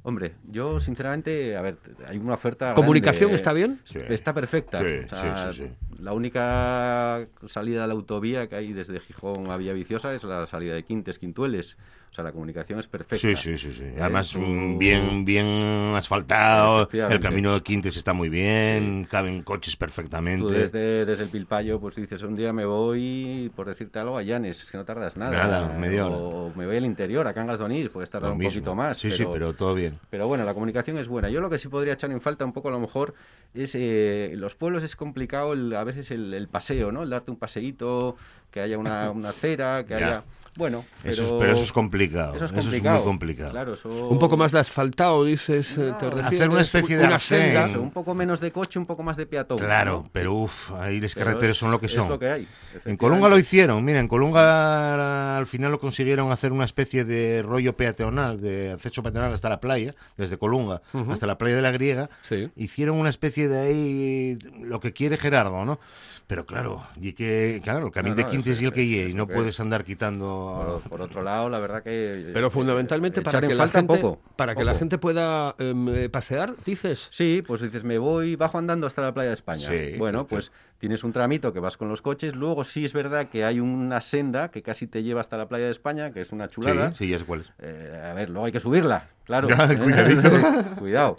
Hombre, 0.06 0.34
yo 0.50 0.82
sinceramente, 0.82 1.56
a 1.56 1.62
ver, 1.62 1.78
hay 2.06 2.18
una 2.18 2.34
oferta. 2.34 2.74
¿Comunicación 2.74 3.30
grande. 3.30 3.36
está 3.38 3.54
bien? 3.54 3.80
Sí. 3.86 4.00
Está 4.10 4.34
perfecta. 4.34 4.80
Sí, 4.80 4.86
O 5.06 5.10
sea, 5.10 5.52
sí, 5.54 5.58
sí, 5.64 5.68
sí. 5.68 6.04
La 6.04 6.12
única 6.12 7.26
salida 7.48 7.84
de 7.84 7.88
la 7.88 7.94
autovía 7.94 8.48
que 8.50 8.58
hay 8.58 8.74
desde 8.74 9.00
Gijón 9.00 9.50
a 9.50 9.56
Villaviciosa 9.56 10.14
es 10.14 10.26
la 10.26 10.46
salida 10.46 10.74
de 10.76 10.84
Quintes, 10.84 11.20
Quintueles. 11.20 11.78
O 12.14 12.16
sea, 12.16 12.24
la 12.26 12.32
comunicación 12.32 12.78
es 12.80 12.86
perfecta. 12.86 13.18
Sí, 13.28 13.36
sí, 13.36 13.58
sí, 13.58 13.74
sí. 13.74 13.86
Además, 14.00 14.36
mm, 14.36 14.78
bien, 14.78 15.26
bien 15.26 15.48
asfaltado. 15.96 16.88
El 16.92 17.20
camino 17.20 17.56
de 17.56 17.62
Quintes 17.64 17.98
está 17.98 18.14
muy 18.14 18.30
bien. 18.30 19.08
Caben 19.10 19.42
coches 19.42 19.76
perfectamente. 19.76 20.38
Tú 20.46 20.52
desde, 20.52 21.06
desde 21.08 21.24
el 21.24 21.30
Pilpayo, 21.32 21.80
pues 21.80 21.96
dices, 21.96 22.22
un 22.22 22.36
día 22.36 22.54
me 22.54 22.66
voy, 22.66 23.52
por 23.56 23.68
decirte 23.68 23.98
algo, 23.98 24.16
a 24.16 24.22
Llanes, 24.22 24.60
es 24.62 24.70
que 24.70 24.78
no 24.78 24.86
tardas 24.86 25.18
nada. 25.18 25.32
Nada, 25.32 25.68
media 25.80 26.06
hora. 26.06 26.16
O 26.18 26.54
me 26.56 26.68
voy 26.68 26.78
al 26.78 26.86
interior, 26.86 27.28
a 27.28 27.34
Cangas 27.34 27.58
de 27.58 27.66
Onís, 27.66 27.90
puedes 27.90 28.12
tardar 28.12 28.28
Lo 28.30 28.34
un 28.34 28.38
mismo. 28.38 28.52
poquito 28.52 28.76
más. 28.76 29.00
Sí, 29.00 29.10
sí, 29.10 29.26
pero 29.32 29.54
todo 29.56 29.74
bien. 29.74 29.98
Pero 30.12 30.28
bueno, 30.28 30.44
la 30.44 30.54
comunicación 30.54 31.00
es 31.00 31.08
buena. 31.08 31.32
Yo 31.32 31.42
lo 31.42 31.50
que 31.50 31.58
sí 31.58 31.68
podría 31.68 31.94
echar 31.94 32.12
en 32.12 32.22
falta 32.22 32.46
un 32.46 32.54
poco 32.54 32.68
a 32.68 32.72
lo 32.72 32.80
mejor 32.80 33.16
es, 33.56 33.74
eh, 33.74 34.34
los 34.36 34.54
pueblos 34.54 34.84
es 34.84 34.96
complicado 34.96 35.54
el- 35.54 35.74
a 35.76 35.84
veces 35.84 36.12
el, 36.12 36.32
el 36.36 36.48
paseo, 36.48 36.92
¿no? 36.92 37.02
El 37.02 37.10
darte 37.10 37.32
un 37.32 37.38
paseíto, 37.38 38.18
que 38.52 38.60
haya 38.62 38.78
una, 38.78 39.10
una 39.10 39.30
acera, 39.30 39.84
que 39.84 39.96
Ya. 39.96 39.98
haya... 39.98 40.24
Bueno, 40.56 40.86
pero... 41.02 41.14
Eso 41.14 41.24
es- 41.26 41.34
pero 41.40 41.54
eso 41.54 41.64
es 41.64 41.72
complicado. 41.72 42.36
Eso 42.36 42.46
es 42.46 42.52
Eso 42.52 42.60
es 42.72 42.82
muy 42.84 43.02
complicado. 43.02 43.52
Claro, 43.52 43.74
eso... 43.74 43.90
Un 43.90 44.20
poco 44.20 44.38
más 44.38 44.52
de 44.52 44.60
asfaltado, 44.60 45.24
dices, 45.26 45.72
eh, 45.72 45.94
te 46.00 46.06
No, 46.06 46.12
refieres. 46.12 46.26
hacer 46.26 46.50
una 46.50 46.62
especie 46.62 46.98
de 46.98 47.06
una 47.06 47.20
senda. 47.20 47.66
Eso, 47.68 47.82
un 47.82 47.92
poco 47.92 48.14
menos 48.14 48.40
de 48.40 48.52
coche, 48.52 48.78
un 48.78 48.86
poco 48.86 49.02
más 49.04 49.18
de 49.18 49.26
peatón. 49.26 49.58
Claro, 49.58 50.02
¿no? 50.04 50.10
pero 50.12 50.34
uff, 50.34 50.72
ahí 50.74 51.00
las 51.02 51.16
carreteras 51.16 51.58
son 51.58 51.72
lo 51.72 51.80
que 51.80 51.88
es 51.88 51.94
son. 51.94 52.08
lo 52.10 52.20
que 52.20 52.30
hay, 52.30 52.48
En. 52.86 52.98
Colunga 52.98 53.28
lo 53.30 53.38
hicieron, 53.40 53.84
mira, 53.84 54.00
en 54.00 54.08
Colunga 54.08 55.38
al 55.38 55.48
final 55.48 55.72
lo 55.72 55.80
consiguieron 55.80 56.32
hacer 56.32 56.52
una 56.52 56.66
especie 56.66 57.04
de 57.06 57.42
rollo 57.42 57.76
peatonal, 57.76 58.40
de 58.40 58.72
acceso 58.74 59.02
peatonal 59.04 59.34
hasta 59.34 59.50
la 59.50 59.60
playa, 59.60 59.96
desde 60.18 60.38
Colunga 60.38 60.82
hasta 61.10 61.26
la 61.28 61.38
playa 61.38 61.56
de 61.56 61.62
la 61.62 61.72
Griega. 61.72 62.10
Sí. 62.22 62.50
Hicieron 62.56 62.98
una 62.98 63.10
especie 63.10 63.48
de 63.48 63.60
ahí 63.60 64.38
lo 64.62 64.80
que 64.80 64.94
quiere 64.94 65.18
Gerardo, 65.18 65.66
¿no? 65.66 65.80
Pero 66.26 66.46
claro, 66.46 66.82
y 67.00 67.14
que, 67.14 67.60
claro, 67.64 67.88
el 67.88 67.92
camino 67.92 68.16
No, 68.16 68.24
de 68.24 68.30
Quintes 68.30 68.54
es- 68.54 68.62
y 68.62 68.66
el 68.66 68.72
que 68.72 68.84
y 68.84 69.14
no 69.14 69.28
puedes 69.28 69.56
es. 69.56 69.60
andar 69.60 69.84
quitando... 69.84 70.80
Por, 70.84 70.90
por 70.92 71.02
otro 71.02 71.22
lado, 71.22 71.50
la 71.50 71.60
verdad 71.60 71.84
que... 71.84 72.32
Pero 72.34 72.48
eh, 72.48 72.50
fundamentalmente 72.50 73.22
para 73.22 73.42
que 73.42 73.54
la 73.54 73.64
falta 73.64 73.80
gente, 73.80 73.98
poco, 73.98 74.22
para 74.38 74.56
que 74.56 74.64
la 74.64 74.74
gente 74.74 74.98
pueda 74.98 75.54
em, 75.60 75.90
eh, 75.90 76.10
pasear, 76.10 76.56
dices. 76.66 77.08
Sí, 77.12 77.44
pues 77.46 77.60
dices, 77.62 77.84
me 77.84 77.98
voy, 77.98 78.36
bajo 78.38 78.58
andando 78.58 78.88
hasta 78.88 79.02
la 79.02 79.14
playa 79.14 79.30
de 79.30 79.34
España. 79.36 79.68
Sí, 79.70 79.96
bueno, 79.98 80.26
que- 80.26 80.36
pues 80.36 80.52
tienes 80.84 81.06
un 81.06 81.14
tramito 81.14 81.54
que 81.54 81.62
vas 81.62 81.78
con 81.78 81.88
los 81.88 82.02
coches. 82.02 82.36
Luego 82.36 82.66
sí 82.66 82.84
es 82.84 82.92
verdad 82.92 83.28
que 83.30 83.46
hay 83.46 83.62
una 83.62 84.02
senda 84.02 84.52
que 84.52 84.62
casi 84.62 84.86
te 84.86 85.02
lleva 85.02 85.22
hasta 85.22 85.38
la 85.38 85.48
playa 85.48 85.64
de 85.64 85.72
España, 85.72 86.12
que 86.12 86.20
es 86.20 86.34
una 86.34 86.48
Sí, 86.48 86.56
chulada. 86.56 86.94
sí, 86.94 87.08
ya 87.08 87.18
sé 87.20 87.24
cuál 87.24 87.40
es. 87.40 87.54
Eh, 87.60 88.04
a 88.06 88.14
ver, 88.14 88.30
luego 88.30 88.48
hay 88.48 88.52
que 88.52 88.60
subirla, 88.60 89.08
claro. 89.24 89.48
Ya. 89.48 89.56
Cuidado. 90.78 91.18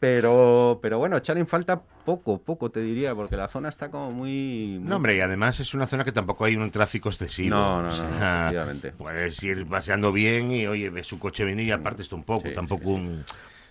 Pero, 0.00 0.80
pero 0.82 0.98
bueno, 0.98 1.16
echar 1.16 1.38
en 1.38 1.46
falta 1.46 1.80
poco, 2.04 2.38
poco 2.42 2.72
te 2.72 2.80
diría, 2.80 3.14
porque 3.14 3.36
la 3.36 3.46
zona 3.46 3.68
está 3.68 3.88
como 3.88 4.10
muy... 4.10 4.78
muy- 4.80 4.88
No, 4.88 4.96
hombre, 4.96 5.16
y 5.16 5.20
además 5.20 5.60
es 5.60 5.72
una 5.74 5.86
zona 5.86 6.04
que 6.04 6.10
tampoco 6.10 6.44
hay 6.44 6.56
un 6.56 6.68
tráfico 6.72 7.08
excesivo. 7.08 7.50
No, 7.54 7.82
no, 7.82 7.88
O 7.90 7.96
no, 7.96 8.08
efectivamente. 8.08 8.90
Puedes 8.98 9.40
ir 9.44 9.64
paseando 9.68 10.10
bien 10.10 10.50
y, 10.50 10.66
oye, 10.66 10.90
ves 10.90 11.06
su 11.06 11.20
coche 11.20 11.44
venir 11.44 11.68
y 11.68 11.70
apartes 11.70 12.12
un 12.12 12.24
poco. 12.24 12.48
Sí, 12.48 12.54
tampoco 12.56 12.82
sí, 12.82 12.88
sí. 12.88 12.94
un... 13.00 13.24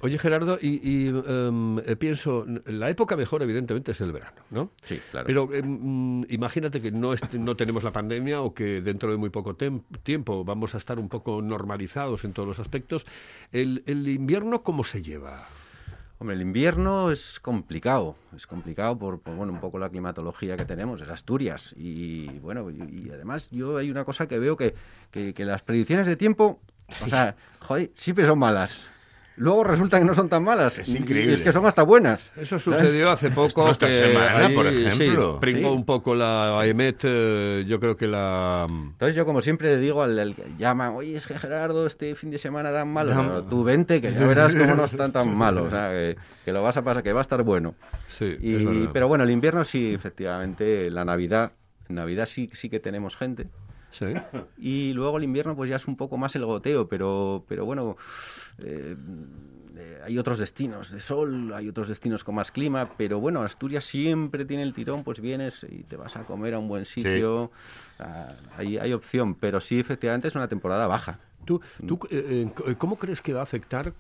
Oye, 0.04 0.20
Gerardo, 0.20 0.58
y, 0.62 0.82
y, 0.84 1.14
eh, 1.16 1.96
pienso, 1.96 2.46
la 2.66 2.90
época 2.90 3.16
mejor, 3.16 3.42
evidentemente, 3.42 3.94
es 3.94 4.02
el 4.02 4.12
verano, 4.12 4.42
¿no? 4.52 4.70
Sí, 4.84 5.00
claro. 5.12 5.26
Pero 5.26 5.54
em, 5.54 6.26
imagínate 6.30 6.82
que 6.82 6.92
no, 6.92 7.14
no 7.40 7.56
tenemos 7.56 7.84
la 7.84 7.94
pandemia 7.94 8.42
o 8.42 8.54
que 8.54 8.82
dentro 8.82 9.12
de 9.12 9.16
muy 9.16 9.30
poco 9.30 9.56
tiempo 9.56 10.44
vamos 10.44 10.76
a 10.76 10.78
estar 10.78 11.00
un 11.00 11.08
poco 11.08 11.42
normalizados 11.42 12.26
en 12.26 12.34
todos 12.34 12.46
los 12.46 12.60
aspectos. 12.60 13.06
¿El, 13.54 13.82
el 13.86 14.06
invierno 14.10 14.62
cómo 14.62 14.84
se 14.84 15.02
lleva? 15.02 15.48
Hombre, 16.20 16.36
el 16.36 16.42
invierno 16.42 17.10
es 17.10 17.40
complicado, 17.40 18.18
es 18.36 18.46
complicado 18.46 19.00
por, 19.00 19.22
por, 19.22 19.36
bueno, 19.36 19.54
un 19.54 19.62
poco 19.62 19.80
la 19.80 19.88
climatología 19.88 20.58
que 20.58 20.66
tenemos, 20.66 21.02
es 21.02 21.08
Asturias. 21.08 21.74
Y 21.78 22.28
bueno, 22.40 22.70
y, 22.70 23.06
y 23.08 23.10
además 23.10 23.50
yo 23.52 23.78
hay 23.78 23.90
una 23.90 24.04
cosa 24.04 24.28
que 24.28 24.38
veo 24.38 24.58
que, 24.58 24.74
que, 25.12 25.34
que 25.34 25.46
las 25.46 25.62
predicciones 25.62 26.08
de 26.08 26.18
tiempo, 26.18 26.60
o 27.02 27.08
sea, 27.08 27.38
joder, 27.62 27.92
siempre 27.96 28.26
son 28.26 28.40
malas. 28.40 28.94
Luego 29.38 29.64
resulta 29.64 30.00
que 30.00 30.06
no 30.06 30.14
son 30.14 30.30
tan 30.30 30.44
malas. 30.44 30.78
Es 30.80 30.90
Y- 30.90 30.94
y 30.94 30.98
increíble. 31.00 31.34
es 31.34 31.42
que 31.42 31.52
son 31.52 31.66
hasta 31.66 31.84
buenas. 31.84 32.32
Eso 32.36 32.60
sucedió 32.60 33.10
hace 33.12 33.32
poco. 33.32 33.70
Esta 33.70 33.88
que 33.88 33.98
semana, 33.98 34.38
ahí, 34.48 34.54
por 34.56 34.70
sí, 34.70 34.86
ejemplo. 34.86 35.40
pringó 35.40 35.70
Sí. 35.70 35.76
un 35.76 35.86
poco 35.86 36.16
la 36.16 36.62
EMET. 36.66 37.00
eh, 37.04 37.66
yo 37.68 37.80
creo 37.80 37.96
que 37.98 38.08
la. 38.08 38.68
Entonces 38.70 39.16
yo 39.16 39.26
como 39.26 39.42
siempre 39.42 39.70
le 39.70 39.78
digo 39.78 40.02
al, 40.04 40.18
al 40.20 40.36
que 40.36 40.44
llama, 40.58 40.92
oye, 40.92 41.16
es 41.16 41.26
que 41.28 41.38
Gerardo, 41.38 41.86
este 41.88 42.16
fin 42.16 42.30
de 42.32 42.38
semana 42.38 42.72
tan 42.72 42.88
malo. 42.92 43.14
No. 43.14 43.22
Pero 43.24 43.44
tú 43.44 43.64
vente, 43.64 44.00
que 44.02 44.12
ya 44.12 44.28
verás 44.28 44.54
cómo 44.54 44.76
no 44.76 44.86
están 44.86 45.12
tan 45.12 45.34
malos. 45.38 45.68
O 45.68 45.70
sea, 45.70 45.90
que, 45.90 46.16
que 46.46 46.52
lo 46.54 46.62
vas 46.64 46.78
a 46.78 46.84
pasar, 46.84 47.02
que 47.04 47.14
va 47.14 47.20
a 47.20 47.24
estar 47.24 47.42
bueno. 47.44 47.76
Sí, 48.10 48.36
Y- 48.42 48.56
es 48.56 48.66
verdad. 48.66 48.90
pero 48.94 49.08
bueno, 49.08 49.24
el 49.24 49.32
invierno 49.32 49.64
sí, 49.66 49.94
efectivamente, 49.94 50.90
la 50.92 51.04
Navidad, 51.06 51.52
en 51.90 51.96
Navidad 51.96 52.26
sí, 52.28 52.50
sí 52.54 52.70
que 52.70 52.80
tenemos 52.80 53.16
gente. 53.16 53.48
Sí. 53.92 54.08
Y 54.58 54.94
luego 54.94 55.18
el 55.18 55.24
invierno 55.24 55.56
pues 55.56 55.70
ya 55.70 55.76
es 55.76 55.88
un 55.88 55.96
poco 55.96 56.18
más 56.18 56.36
el 56.36 56.46
goteo, 56.46 56.88
pero, 56.88 57.46
pero 57.48 57.64
bueno, 57.66 57.96
eh, 58.60 58.96
eh, 59.76 60.00
hay 60.06 60.18
otros 60.18 60.40
destinos 60.40 60.92
de 60.92 61.02
sol, 61.02 61.54
hay 61.54 61.68
otros 61.68 61.88
destinos 61.88 62.24
con 62.24 62.36
más 62.36 62.52
clima, 62.52 62.92
pero 62.98 63.20
bueno, 63.20 63.42
Asturias 63.42 63.86
siempre 63.86 64.46
tiene 64.46 64.64
el 64.64 64.74
tirón, 64.74 65.04
pues 65.04 65.20
vienes 65.20 65.66
y 65.70 65.84
te 65.84 65.96
vas 65.96 66.16
a 66.16 66.26
comer 66.26 66.54
a 66.54 66.60
un 66.60 66.68
buen 66.68 66.86
sitio, 66.86 67.52
ah, 68.00 68.34
hay, 68.58 68.78
hay 68.78 68.94
opción, 68.94 69.36
pero 69.36 69.60
sí 69.60 69.80
efectivamente 69.80 70.28
es 70.28 70.36
una 70.36 70.48
temporada 70.48 70.88
baja. 70.88 71.20
¿Tú, 71.46 71.60
tú, 71.86 72.00
eh, 72.10 72.48
eh, 72.68 72.76
¿Cómo 72.78 72.98
crees 72.98 73.22
que 73.22 73.34
va 73.34 73.42
a 73.42 73.44
afectar 73.44 73.94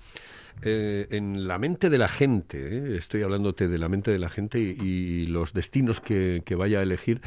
eh, 0.61 1.07
en 1.09 1.47
la 1.47 1.57
mente 1.57 1.89
de 1.89 1.97
la 1.97 2.07
gente? 2.07 2.57
eh? 2.57 2.97
Estoy 2.97 3.23
hablándote 3.23 3.67
de 3.67 3.77
la 3.77 3.89
mente 3.89 4.11
de 4.11 4.19
la 4.19 4.29
gente 4.29 4.59
y, 4.59 4.77
y 4.79 5.25
los 5.25 5.51
destinos 5.53 5.99
que, 5.99 6.41
que 6.45 6.55
vaya 6.55 6.79
a 6.79 6.83
elegir 6.83 7.19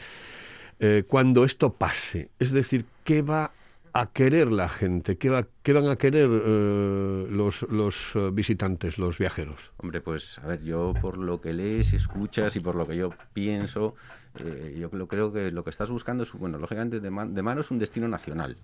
eh, 0.81 1.05
cuando 1.07 1.45
esto 1.45 1.73
pase. 1.73 2.31
Es 2.39 2.53
decir, 2.53 2.87
¿qué 3.05 3.21
va 3.23 3.51
a 4.01 4.07
querer 4.13 4.53
la 4.53 4.69
gente? 4.69 5.17
¿Qué, 5.17 5.31
va, 5.31 5.47
qué 5.63 5.73
van 5.73 5.89
a 5.89 5.97
querer 5.97 6.29
eh, 6.31 7.27
los, 7.31 7.63
los 7.71 8.13
eh, 8.15 8.31
visitantes, 8.33 8.99
los 8.99 9.19
viajeros? 9.19 9.73
Hombre, 9.79 10.01
pues 10.01 10.39
a 10.41 10.47
ver, 10.49 10.63
yo 10.63 10.93
por 11.01 11.17
lo 11.19 11.41
que 11.41 11.53
lees 11.53 11.93
y 11.93 11.97
escuchas 11.97 12.55
y 12.57 12.61
por 12.61 12.75
lo 12.75 12.87
que 12.87 12.97
yo 12.97 13.11
pienso, 13.33 13.95
eh, 14.39 14.77
yo 14.79 14.91
lo- 14.93 15.07
creo 15.09 15.33
que 15.33 15.51
lo 15.51 15.65
que 15.65 15.71
estás 15.71 15.91
buscando 15.91 16.25
es, 16.25 16.33
bueno, 16.33 16.59
lógicamente 16.59 17.01
de, 17.01 17.11
man- 17.11 17.35
de 17.35 17.43
mano 17.43 17.61
es 17.63 17.71
un 17.71 17.79
destino 17.79 18.07
nacional 18.09 18.57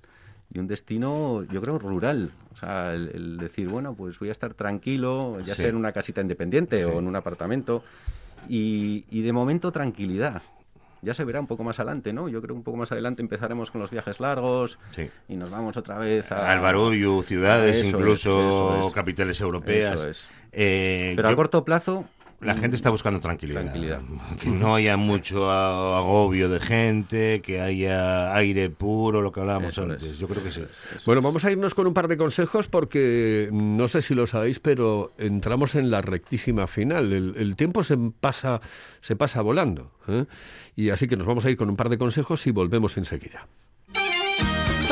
y 0.53 0.59
un 0.59 0.67
destino, 0.67 1.45
yo 1.45 1.63
creo, 1.63 1.79
rural. 1.79 2.31
O 2.53 2.57
sea, 2.59 2.93
el, 2.95 3.09
el 3.15 3.39
decir, 3.39 3.69
bueno, 3.69 3.95
pues 3.95 4.19
voy 4.19 4.29
a 4.29 4.33
estar 4.33 4.53
tranquilo, 4.55 5.39
ya 5.41 5.55
Sí. 5.55 5.63
sea 5.63 5.71
en 5.71 5.77
una 5.77 5.93
casita 5.93 6.21
independiente 6.21 6.79
Sí. 6.83 6.91
o 6.91 6.99
en 6.99 7.07
un 7.07 7.17
apartamento 7.17 7.83
y, 8.49 9.05
y 9.11 9.23
de 9.23 9.33
momento 9.33 9.73
tranquilidad. 9.73 10.43
Ya 11.05 11.15
se 11.15 11.25
verá 11.25 11.41
un 11.41 11.49
poco 11.49 11.65
más 11.65 11.81
adelante, 11.81 12.13
¿no? 12.13 12.29
Yo 12.29 12.41
creo 12.41 12.55
que 12.55 12.59
un 12.59 12.63
poco 12.63 12.77
más 12.77 12.93
adelante 12.93 13.23
empezaremos 13.23 13.73
con 13.73 13.81
los 13.81 13.91
viajes 13.91 14.21
largos 14.21 14.79
Sí. 14.93 15.11
y 15.29 15.35
nos 15.37 15.51
vamos 15.51 15.77
otra 15.77 15.99
vez 15.99 16.31
a... 16.31 16.51
Al 16.53 16.61
barullo, 16.61 17.23
ciudades, 17.23 17.79
Eso 17.79 17.99
incluso 17.99 18.87
es. 18.87 18.93
capitales 18.93 19.41
europeas. 19.41 19.97
Eso 19.97 20.09
es. 20.09 20.29
Eh, 20.53 21.13
Pero 21.17 21.29
a 21.29 21.35
corto 21.37 21.65
plazo... 21.65 22.05
La 22.43 22.57
gente 22.57 22.75
está 22.77 22.91
buscando 22.91 23.21
tranquilidad. 23.21 23.61
Tranquilidad. 23.61 24.01
Que 24.41 24.51
no 24.51 24.75
haya 24.75 24.97
mucho 24.97 25.51
agobio 25.51 26.49
de 26.49 26.59
gente, 26.61 27.41
que 27.41 27.61
haya 27.61 28.35
aire 28.35 28.69
puro, 28.69 29.23
lo 29.23 29.31
que 29.31 29.41
hablábamos 29.41 29.71
Eso 29.71 29.83
antes. 29.85 30.03
es. 30.03 30.19
Yo 30.19 30.27
creo 30.29 30.43
que 30.43 30.51
sí. 30.51 30.63
Bueno, 31.07 31.23
vamos 31.23 31.45
a 31.45 31.53
irnos 31.53 31.75
con 31.75 31.87
un 31.87 31.95
par 31.95 32.09
de 32.09 32.17
consejos 32.17 32.67
porque 32.67 33.49
no 33.53 33.87
sé 33.89 34.03
si 34.03 34.15
lo 34.15 34.27
sabéis, 34.27 34.59
pero 34.59 35.13
entramos 35.19 35.75
en 35.77 35.91
la 35.91 36.01
rectísima 36.03 36.67
final. 36.67 37.13
El, 37.13 37.35
el 37.37 37.55
tiempo 37.57 37.85
se 37.85 37.97
pasa, 37.97 38.61
se 39.01 39.15
pasa 39.15 39.41
volando. 39.41 39.93
¿eh? 40.09 40.25
Y 40.75 40.91
así 40.91 41.07
que 41.07 41.17
nos 41.17 41.27
vamos 41.27 41.45
a 41.45 41.51
ir 41.51 41.57
con 41.57 41.71
un 41.71 41.77
par 41.77 41.89
de 41.89 41.99
consejos 41.99 42.47
y 42.47 42.51
volvemos 42.51 42.97
enseguida. 42.97 43.47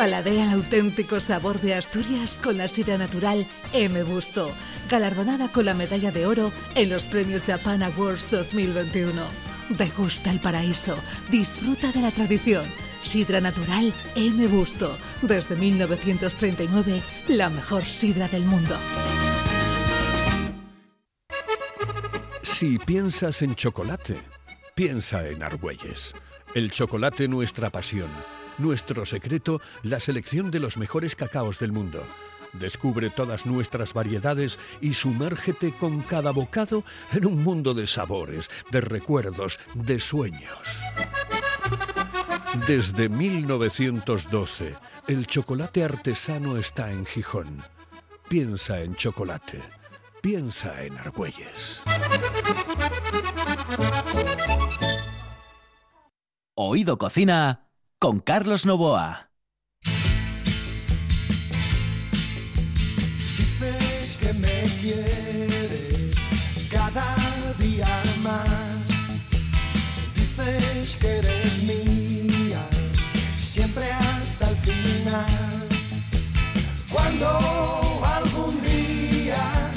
Paladea 0.01 0.45
el 0.45 0.53
auténtico 0.53 1.21
sabor 1.21 1.61
de 1.61 1.75
Asturias 1.75 2.41
con 2.43 2.57
la 2.57 2.69
sidra 2.69 2.97
natural 2.97 3.47
M. 3.75 4.03
Busto, 4.03 4.51
galardonada 4.89 5.53
con 5.53 5.67
la 5.67 5.75
medalla 5.75 6.11
de 6.11 6.25
oro 6.25 6.53
en 6.75 6.89
los 6.89 7.05
premios 7.05 7.43
Japan 7.43 7.83
Awards 7.83 8.31
2021. 8.31 9.23
Degusta 9.69 10.31
el 10.31 10.41
paraíso, 10.41 10.97
disfruta 11.31 11.93
de 11.93 12.01
la 12.01 12.11
tradición. 12.13 12.65
Sidra 13.03 13.43
natural 13.43 13.93
M. 14.15 14.47
Busto, 14.47 14.97
desde 15.21 15.55
1939, 15.55 17.03
la 17.29 17.51
mejor 17.51 17.85
sidra 17.85 18.27
del 18.29 18.45
mundo. 18.45 18.79
Si 22.43 22.79
piensas 22.79 23.43
en 23.43 23.55
chocolate, 23.55 24.17
piensa 24.75 25.29
en 25.29 25.43
Argüelles. 25.43 26.15
El 26.55 26.73
chocolate 26.73 27.29
nuestra 27.29 27.69
pasión. 27.69 28.09
Nuestro 28.61 29.07
secreto, 29.07 29.63
la 29.83 30.01
selección 30.01 30.51
de 30.51 30.61
los 30.61 30.77
mejores 30.77 31.17
cacaos 31.17 31.59
del 31.59 31.73
mundo. 31.73 32.05
Descubre 32.53 33.09
todas 33.09 33.47
nuestras 33.47 33.95
variedades 33.95 34.59
y 34.83 34.93
sumérgete 34.93 35.73
con 35.73 36.01
cada 36.03 36.31
bocado 36.31 36.85
en 37.13 37.25
un 37.25 37.43
mundo 37.43 37.73
de 37.73 37.87
sabores, 37.87 38.51
de 38.71 38.83
recuerdos, 38.83 39.59
de 39.75 39.99
sueños. 39.99 40.59
Desde 42.67 43.09
1912, 43.09 44.75
el 45.07 45.27
chocolate 45.27 45.83
artesano 45.83 46.59
está 46.59 46.91
en 46.93 47.07
Gijón. 47.07 47.63
Piensa 48.29 48.81
en 48.81 48.95
chocolate. 48.95 49.63
Piensa 50.21 50.83
en 50.83 50.99
Argüelles. 50.99 51.81
Oído 56.55 56.99
Cocina 56.99 57.70
con 58.01 58.19
Carlos 58.19 58.65
Novoa. 58.65 59.31
Dices 63.37 64.17
que 64.19 64.33
me 64.33 64.63
quieres 64.81 66.17
cada 66.71 67.15
día 67.59 68.03
más. 68.23 68.89
Dices 70.15 70.97
que 70.97 71.19
eres 71.19 71.63
mía, 71.63 72.67
siempre 73.39 73.93
hasta 73.93 74.49
el 74.49 74.57
final. 74.57 75.69
Cuando 76.91 77.29
algún 78.17 78.63
día 78.63 79.71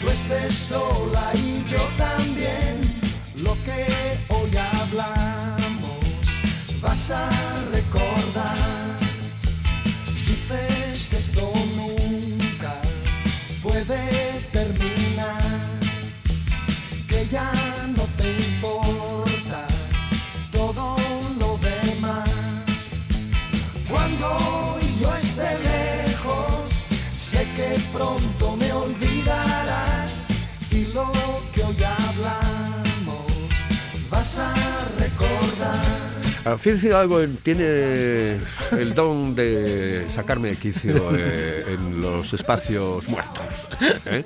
tú 0.00 0.08
estés 0.08 0.54
sola 0.54 1.30
y 1.34 1.64
yo 1.70 1.82
también, 1.96 2.80
lo 3.44 3.54
que 3.62 3.86
hoy 4.28 4.56
hablamos 4.56 5.19
vas 6.80 7.10
a 7.10 7.28
recordar. 7.72 8.56
Dices 10.26 11.08
que 11.08 11.16
esto 11.16 11.52
nunca 11.76 12.74
puede 13.62 14.40
terminar, 14.52 15.42
que 17.08 17.28
ya 17.28 17.52
no 17.96 18.04
te 18.16 18.32
importa 18.32 19.66
todo 20.52 20.96
lo 21.38 21.58
demás. 21.58 22.30
Cuando 23.88 24.78
yo 25.00 25.14
esté 25.14 25.58
lejos, 25.58 26.84
sé 27.16 27.46
que 27.56 27.78
pronto 27.92 28.56
me 28.56 28.72
olvidarás 28.72 30.24
y 30.70 30.86
lo 30.94 31.10
que 31.52 31.62
hoy 31.64 31.76
hablamos 31.82 33.26
vas 34.10 34.38
a 34.38 34.69
recordar. 36.44 36.54
Ah, 36.54 36.58
algo, 36.94 37.20
en- 37.20 37.36
tiene 37.36 38.36
el 38.72 38.94
don 38.94 39.34
de 39.34 40.06
sacarme 40.14 40.48
de 40.48 40.56
quicio 40.56 41.10
eh, 41.16 41.64
en 41.68 42.00
los 42.00 42.32
espacios 42.32 43.08
muertos. 43.08 43.44
¿eh? 44.06 44.24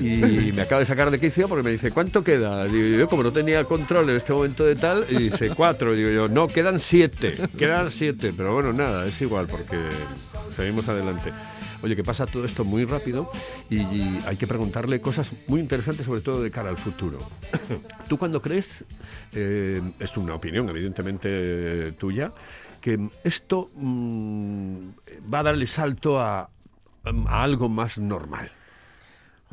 Y 0.00 0.52
me 0.52 0.62
acaba 0.62 0.80
de 0.80 0.86
sacar 0.86 1.10
de 1.10 1.20
quicio 1.20 1.48
porque 1.48 1.62
me 1.62 1.70
dice, 1.70 1.90
¿cuánto 1.90 2.22
queda? 2.24 2.64
Digo 2.64 2.98
yo, 2.98 3.08
como 3.08 3.22
no 3.22 3.32
tenía 3.32 3.64
control 3.64 4.10
en 4.10 4.16
este 4.16 4.32
momento 4.32 4.64
de 4.64 4.76
tal, 4.76 5.06
y 5.08 5.30
dice, 5.30 5.50
cuatro. 5.50 5.94
Digo 5.94 6.10
yo, 6.10 6.28
no, 6.28 6.48
quedan 6.48 6.78
siete. 6.78 7.32
Quedan 7.58 7.90
siete. 7.90 8.32
Pero 8.36 8.54
bueno, 8.54 8.72
nada, 8.72 9.04
es 9.04 9.20
igual 9.20 9.46
porque 9.46 9.76
seguimos 10.56 10.88
adelante. 10.88 11.32
Oye, 11.82 11.96
que 11.96 12.02
pasa 12.02 12.24
todo 12.24 12.46
esto 12.46 12.64
muy 12.64 12.84
rápido 12.84 13.30
y, 13.68 13.76
y 13.76 14.18
hay 14.26 14.36
que 14.36 14.46
preguntarle 14.46 15.02
cosas 15.02 15.30
muy 15.48 15.60
interesantes, 15.60 16.06
sobre 16.06 16.22
todo 16.22 16.42
de 16.42 16.50
cara 16.50 16.70
al 16.70 16.78
futuro. 16.78 17.18
¿Tú 18.08 18.16
cuando 18.16 18.40
crees, 18.40 18.84
eh, 19.34 19.82
es 19.98 20.16
una 20.16 20.34
opinión 20.34 20.66
evidentemente 20.70 21.92
tuya, 21.92 22.32
que 22.80 23.10
esto 23.22 23.70
mm, 23.74 24.88
va 25.32 25.40
a 25.40 25.42
darle 25.42 25.66
salto 25.66 26.18
a 26.18 26.48
algo 27.26 27.68
más 27.68 27.98
normal? 27.98 28.50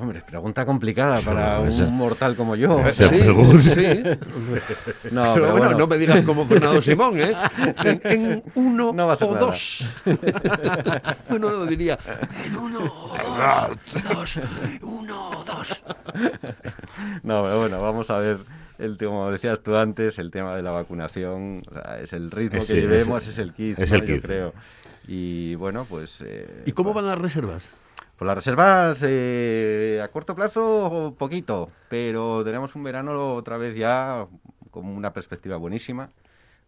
Hombre, 0.02 0.22
pregunta 0.28 0.66
complicada 0.66 1.22
para 1.22 1.60
No, 1.60 1.66
esa- 1.68 1.84
un 1.86 1.96
mortal 1.96 2.36
como 2.36 2.56
yo. 2.56 2.82
Sí, 2.92 3.04
sí. 3.04 3.12
No, 5.12 5.34
pero, 5.34 5.34
pero 5.34 5.52
bueno, 5.52 5.56
bueno. 5.58 5.78
no 5.78 5.88
me 5.88 5.98
digas 5.98 6.22
como 6.24 6.46
Fernando 6.48 6.82
Simón, 6.82 7.20
¿eh? 7.20 7.34
En, 7.84 8.02
en 8.04 8.44
uno 8.56 8.92
No 8.94 9.06
o 9.08 9.16
nada. 9.16 9.16
dos. 9.40 9.88
bueno, 11.30 11.50
lo 11.52 11.66
diría. 11.66 11.98
En 12.46 12.56
uno 12.56 12.80
o 12.80 13.18
dos. 13.18 14.04
dos. 14.10 14.40
Uno 14.82 15.30
o 15.30 15.44
dos. 15.44 15.84
No, 17.24 17.44
pero 17.44 17.60
bueno, 17.60 17.80
vamos 17.82 18.10
a 18.10 18.18
ver. 18.18 18.40
El 18.80 18.98
como 18.98 19.30
decías 19.30 19.60
tú 19.62 19.76
antes, 19.76 20.18
el 20.18 20.32
tema 20.32 20.56
de 20.56 20.64
la 20.64 20.72
vacunación, 20.72 21.62
o 21.70 21.74
sea, 21.76 22.00
es 22.02 22.14
el 22.14 22.32
ritmo 22.32 22.58
Ese- 22.60 22.74
que 22.74 22.82
llevemos, 22.82 23.28
es 23.28 23.38
el 23.38 23.54
kit, 23.54 23.78
es 23.78 23.92
¿no? 23.92 23.98
el 23.98 24.06
yo 24.08 24.16
kit. 24.16 24.24
creo. 24.24 24.54
Y 25.08 25.54
bueno, 25.56 25.86
pues... 25.88 26.24
eh, 26.26 26.64
¿Y 26.66 26.72
cómo 26.72 26.92
pues, 26.92 27.04
van 27.04 27.12
las 27.12 27.20
reservas? 27.22 27.70
Pues 28.22 28.28
las 28.28 28.36
reservas 28.36 29.04
eh, 29.04 30.00
a 30.04 30.08
corto 30.10 30.36
plazo, 30.36 31.16
poquito, 31.18 31.72
pero 31.90 32.44
tenemos 32.44 32.76
un 32.76 32.84
verano 32.84 33.34
otra 33.34 33.58
vez 33.58 33.76
ya 33.76 34.28
con 34.70 34.86
una 34.86 35.12
perspectiva 35.12 35.58
buenísima. 35.58 36.12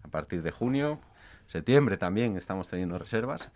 A 0.03 0.07
partir 0.07 0.41
de 0.41 0.49
junio, 0.49 0.99
septiembre 1.45 1.97
también 1.97 2.37
estamos 2.37 2.69
teniendo 2.69 2.97
reservas. 2.97 3.51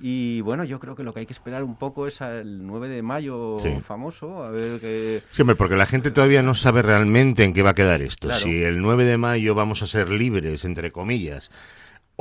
Y 0.00 0.40
bueno, 0.40 0.64
yo 0.64 0.80
creo 0.80 0.94
que 0.96 1.02
lo 1.02 1.12
que 1.12 1.20
hay 1.20 1.26
que 1.26 1.34
esperar 1.34 1.62
un 1.62 1.76
poco 1.76 2.06
es 2.06 2.22
al 2.22 2.66
9 2.66 2.88
de 2.88 3.02
mayo 3.02 3.58
Sí. 3.60 3.80
famoso, 3.86 4.44
a 4.44 4.50
ver 4.50 4.80
qué... 4.80 5.22
Siempre, 5.30 5.54
porque 5.54 5.76
la 5.76 5.84
gente 5.84 6.10
todavía 6.10 6.42
no 6.42 6.54
sabe 6.54 6.80
realmente 6.80 7.44
en 7.44 7.52
qué 7.52 7.62
va 7.62 7.70
a 7.72 7.74
quedar 7.74 8.00
esto. 8.00 8.28
Claro. 8.28 8.42
Si 8.42 8.62
el 8.62 8.80
9 8.80 9.04
de 9.04 9.18
mayo 9.18 9.54
vamos 9.54 9.82
a 9.82 9.86
ser 9.86 10.08
libres, 10.08 10.64
entre 10.64 10.90
comillas, 10.90 11.50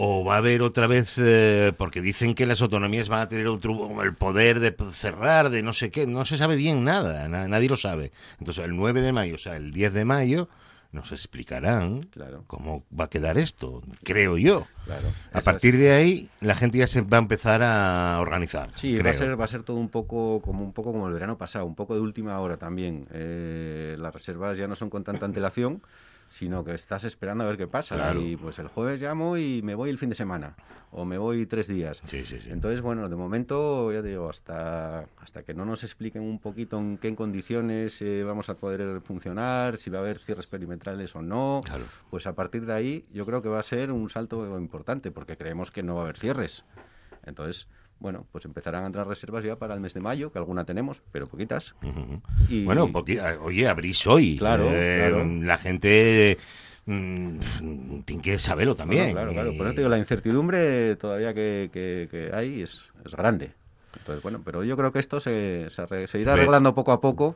o 0.03 0.23
va 0.23 0.35
a 0.35 0.37
haber 0.37 0.61
otra 0.63 0.87
vez, 0.87 1.15
eh, 1.19 1.73
porque 1.77 2.01
dicen 2.01 2.33
que 2.33 2.45
las 2.47 2.61
autonomías 2.61 3.07
van 3.07 3.19
a 3.21 3.29
tener 3.29 3.45
otro, 3.47 4.01
el 4.01 4.15
poder 4.15 4.59
de 4.59 4.75
cerrar, 4.91 5.49
de 5.51 5.61
no 5.61 5.73
sé 5.73 5.91
qué, 5.91 6.07
no 6.07 6.25
se 6.25 6.37
sabe 6.37 6.55
bien 6.55 6.83
nada, 6.83 7.27
na- 7.27 7.47
nadie 7.47 7.69
lo 7.69 7.75
sabe. 7.77 8.11
Entonces, 8.39 8.65
el 8.65 8.75
9 8.75 9.01
de 9.01 9.11
mayo, 9.11 9.35
o 9.35 9.37
sea, 9.37 9.57
el 9.57 9.71
10 9.71 9.93
de 9.93 10.03
mayo, 10.05 10.49
nos 10.91 11.11
explicarán 11.11 12.01
Claro. 12.11 12.43
cómo 12.47 12.83
va 12.99 13.05
a 13.05 13.09
quedar 13.09 13.37
esto, 13.37 13.81
creo 14.03 14.37
yo. 14.37 14.67
Claro, 14.85 15.07
A 15.33 15.39
partir 15.41 15.75
es. 15.75 15.79
de 15.81 15.91
ahí, 15.93 16.29
la 16.41 16.55
gente 16.55 16.79
ya 16.79 16.87
se 16.87 17.01
va 17.01 17.17
a 17.17 17.21
empezar 17.21 17.61
a 17.63 18.17
organizar. 18.19 18.71
Sí, 18.75 18.97
va 18.97 19.11
a, 19.11 19.13
ser, 19.13 19.39
va 19.39 19.45
a 19.45 19.47
ser 19.47 19.63
todo 19.63 19.77
un 19.77 19.89
poco 19.89 20.41
como 20.41 20.63
un 20.65 20.73
poco 20.73 20.91
como 20.91 21.07
el 21.07 21.13
verano 21.13 21.37
pasado, 21.37 21.65
un 21.65 21.75
poco 21.75 21.93
de 21.95 22.01
última 22.01 22.37
hora 22.39 22.57
también. 22.57 23.07
Eh, 23.13 23.95
las 23.99 24.13
reservas 24.13 24.57
ya 24.57 24.67
no 24.67 24.75
son 24.75 24.89
con 24.89 25.03
tanta 25.03 25.25
antelación, 25.25 25.81
sino 26.31 26.63
que 26.63 26.73
estás 26.73 27.03
esperando 27.03 27.43
a 27.43 27.47
ver 27.47 27.57
qué 27.57 27.67
pasa. 27.67 27.95
Claro. 27.95 28.21
Y 28.21 28.37
pues 28.37 28.57
el 28.57 28.69
jueves 28.69 29.01
llamo 29.01 29.37
y 29.37 29.61
me 29.61 29.75
voy 29.75 29.89
el 29.89 29.97
fin 29.97 30.07
de 30.09 30.15
semana, 30.15 30.55
o 30.91 31.03
me 31.05 31.17
voy 31.17 31.45
tres 31.45 31.67
días. 31.67 32.01
Sí, 32.07 32.23
sí, 32.23 32.39
sí. 32.39 32.49
Entonces, 32.49 32.81
bueno, 32.81 33.09
de 33.09 33.15
momento, 33.17 33.91
ya 33.91 34.01
te 34.01 34.07
digo, 34.07 34.29
hasta, 34.29 35.01
hasta 35.19 35.43
que 35.43 35.53
no 35.53 35.65
nos 35.65 35.83
expliquen 35.83 36.21
un 36.23 36.39
poquito 36.39 36.79
en 36.79 36.97
qué 36.97 37.13
condiciones 37.15 38.01
eh, 38.01 38.23
vamos 38.23 38.47
a 38.49 38.55
poder 38.55 39.01
funcionar, 39.01 39.77
si 39.77 39.89
va 39.89 39.99
a 39.99 40.01
haber 40.01 40.19
cierres 40.19 40.47
perimetrales 40.47 41.13
o 41.15 41.21
no, 41.21 41.61
Claro. 41.65 41.83
pues 42.09 42.25
a 42.27 42.33
partir 42.33 42.65
de 42.65 42.73
ahí 42.73 43.05
yo 43.13 43.25
creo 43.25 43.41
que 43.41 43.49
va 43.49 43.59
a 43.59 43.63
ser 43.63 43.91
un 43.91 44.09
salto 44.09 44.57
importante, 44.57 45.11
porque 45.11 45.35
creemos 45.35 45.69
que 45.69 45.83
no 45.83 45.95
va 45.95 46.01
a 46.01 46.03
haber 46.05 46.17
cierres. 46.17 46.63
Entonces, 47.25 47.67
bueno, 48.01 48.25
pues 48.31 48.43
empezarán 48.45 48.83
a 48.83 48.87
entrar 48.87 49.07
reservas 49.07 49.43
ya 49.43 49.55
para 49.55 49.75
el 49.75 49.79
mes 49.79 49.93
de 49.93 50.01
mayo, 50.01 50.31
que 50.31 50.39
alguna 50.39 50.65
tenemos, 50.65 51.01
pero 51.11 51.27
poquitas. 51.27 51.75
Y- 52.49 52.65
Bueno, 52.65 52.89
ah, 53.21 53.35
oye, 53.41 53.67
abrís 53.67 54.05
hoy. 54.07 54.37
Claro, 54.37 54.65
Eh, 54.69 54.95
claro. 55.09 55.25
La 55.43 55.57
gente 55.59 56.37
mm, 56.87 57.37
tiene 58.05 58.21
que 58.23 58.39
saberlo 58.39 58.75
también. 58.75 59.13
Bueno, 59.13 59.31
claro, 59.31 59.33
claro. 59.33 59.53
Por 59.57 59.67
eso 59.67 59.75
te 59.75 59.81
digo, 59.81 59.89
la 59.89 59.99
incertidumbre 59.99 60.95
todavía 60.95 61.33
que, 61.33 61.69
que- 61.71 62.07
que 62.09 62.31
hay 62.35 62.63
es, 62.63 62.85
es 63.05 63.11
grande. 63.15 63.51
Entonces, 63.97 64.23
bueno, 64.23 64.41
pero 64.43 64.63
yo 64.63 64.75
creo 64.75 64.91
que 64.91 64.99
esto 64.99 65.19
se, 65.19 65.67
se, 65.69 66.07
se 66.07 66.19
irá 66.19 66.33
arreglando 66.33 66.73
poco 66.73 66.91
a 66.91 66.99
poco. 67.01 67.35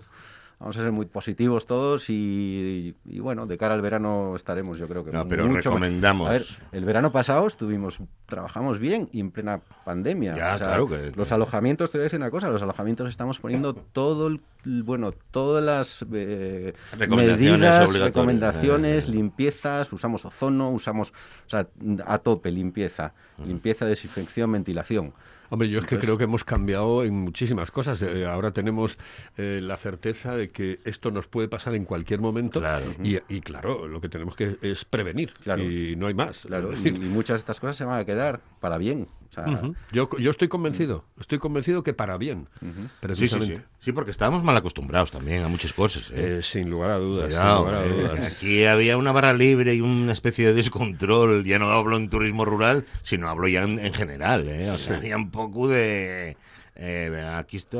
Vamos 0.65 0.77
a 0.77 0.81
ser 0.81 0.91
muy 0.91 1.05
positivos 1.05 1.67
todos 1.67 2.09
y, 2.09 2.95
y, 3.05 3.19
bueno, 3.19 3.45
de 3.45 3.55
cara 3.55 3.75
al 3.75 3.83
verano 3.83 4.35
estaremos, 4.35 4.79
yo 4.79 4.87
creo 4.87 5.05
que 5.05 5.11
No, 5.11 5.27
pero 5.27 5.45
mucho 5.45 5.57
recomendamos. 5.69 6.27
A 6.27 6.31
ver, 6.31 6.41
el 6.71 6.85
verano 6.85 7.11
pasado 7.11 7.45
estuvimos, 7.45 7.99
trabajamos 8.25 8.79
bien 8.79 9.07
y 9.11 9.19
en 9.19 9.29
plena 9.29 9.59
pandemia. 9.83 10.33
Ya, 10.33 10.57
claro 10.57 10.87
que- 10.87 11.11
Los 11.15 11.31
alojamientos, 11.31 11.91
te 11.91 11.99
voy 11.99 12.01
a 12.01 12.05
decir 12.05 12.17
una 12.19 12.31
cosa, 12.31 12.49
los 12.49 12.63
alojamientos 12.63 13.07
estamos 13.09 13.37
poniendo 13.37 13.75
todo 13.75 14.25
el, 14.25 14.41
bueno, 14.81 15.11
todas 15.29 15.63
las 15.63 16.03
eh, 16.11 16.73
Recomendaciones 16.97 17.59
medidas, 17.59 17.99
recomendaciones, 18.07 19.05
Eh, 19.07 19.11
limpiezas, 19.11 19.93
usamos 19.93 20.25
ozono, 20.25 20.71
usamos, 20.71 21.11
o 21.45 21.47
sea, 21.49 21.67
a 22.07 22.17
tope 22.17 22.49
limpieza, 22.49 23.13
limpieza, 23.45 23.85
desinfección, 23.85 24.51
ventilación. 24.51 25.13
Hombre, 25.49 25.69
yo 25.69 25.79
es 25.79 25.85
que 25.85 25.95
Entonces- 25.95 26.07
creo 26.07 26.17
que 26.17 26.23
hemos 26.25 26.43
cambiado 26.43 27.03
en 27.03 27.13
muchísimas 27.13 27.71
cosas. 27.71 28.01
Eh, 28.01 28.25
ahora 28.25 28.51
tenemos 28.51 28.97
eh, 29.37 29.59
la 29.61 29.77
certeza 29.77 30.35
de 30.35 30.49
que 30.49 30.79
esto 30.85 31.11
nos 31.11 31.27
puede 31.27 31.47
pasar 31.47 31.75
en 31.75 31.85
cualquier 31.85 32.19
momento. 32.21 32.59
Claro. 32.59 32.85
Y, 33.03 33.17
y 33.29 33.41
claro, 33.41 33.87
lo 33.87 34.01
que 34.01 34.09
tenemos 34.09 34.35
que 34.35 34.57
es 34.61 34.85
prevenir. 34.85 35.33
Claro. 35.43 35.63
Y 35.63 35.95
no 35.95 36.07
hay 36.07 36.13
más. 36.13 36.41
Claro, 36.45 36.71
y, 36.73 36.87
y 36.87 36.91
muchas 36.91 37.35
de 37.35 37.39
estas 37.39 37.59
cosas 37.59 37.75
se 37.77 37.85
van 37.85 37.99
a 37.99 38.05
quedar 38.05 38.41
para 38.59 38.77
bien. 38.77 39.07
O 39.29 39.33
sea, 39.33 39.45
ujú. 39.45 39.75
yo, 39.91 40.09
yo 40.17 40.31
estoy 40.31 40.47
convencido. 40.47 41.03
Estoy 41.19 41.39
convencido 41.39 41.83
que 41.83 41.93
para 41.93 42.17
bien. 42.17 42.47
Sí, 42.59 42.67
sí, 42.73 42.81
Precisamente. 43.01 43.57
sí. 43.57 43.63
Sí, 43.79 43.91
porque 43.91 44.11
estábamos 44.11 44.43
mal 44.43 44.55
acostumbrados 44.57 45.11
también 45.11 45.43
a 45.43 45.47
muchas 45.47 45.73
cosas. 45.73 46.09
¿eh? 46.11 46.37
Eh, 46.37 46.43
sin 46.43 46.69
lugar 46.69 46.91
a 46.91 46.97
dudas. 46.97 47.27
Cuidado, 47.27 47.57
sin 47.57 47.65
lugar 47.73 47.81
a 47.83 47.85
eh, 47.85 47.89
dudas. 48.17 48.33
Aquí 48.33 48.65
había 48.65 48.97
una 48.97 49.11
barra 49.11 49.33
libre 49.33 49.75
y 49.75 49.81
una 49.81 50.13
especie 50.13 50.47
de 50.47 50.53
descontrol. 50.53 51.43
Ya 51.43 51.59
no 51.59 51.69
hablo 51.71 51.97
en 51.97 52.09
turismo 52.09 52.45
rural, 52.45 52.85
sino 53.01 53.29
hablo 53.29 53.47
ya 53.47 53.63
en, 53.63 53.79
en 53.79 53.93
general. 53.93 54.47
¿eh? 54.47 54.69
O 54.71 54.77
sea, 54.77 54.97
había 54.97 55.17
un 55.17 55.31
poco 55.31 55.67
de. 55.67 56.37
eh, 56.75 57.31
aquí 57.35 57.57
está. 57.57 57.77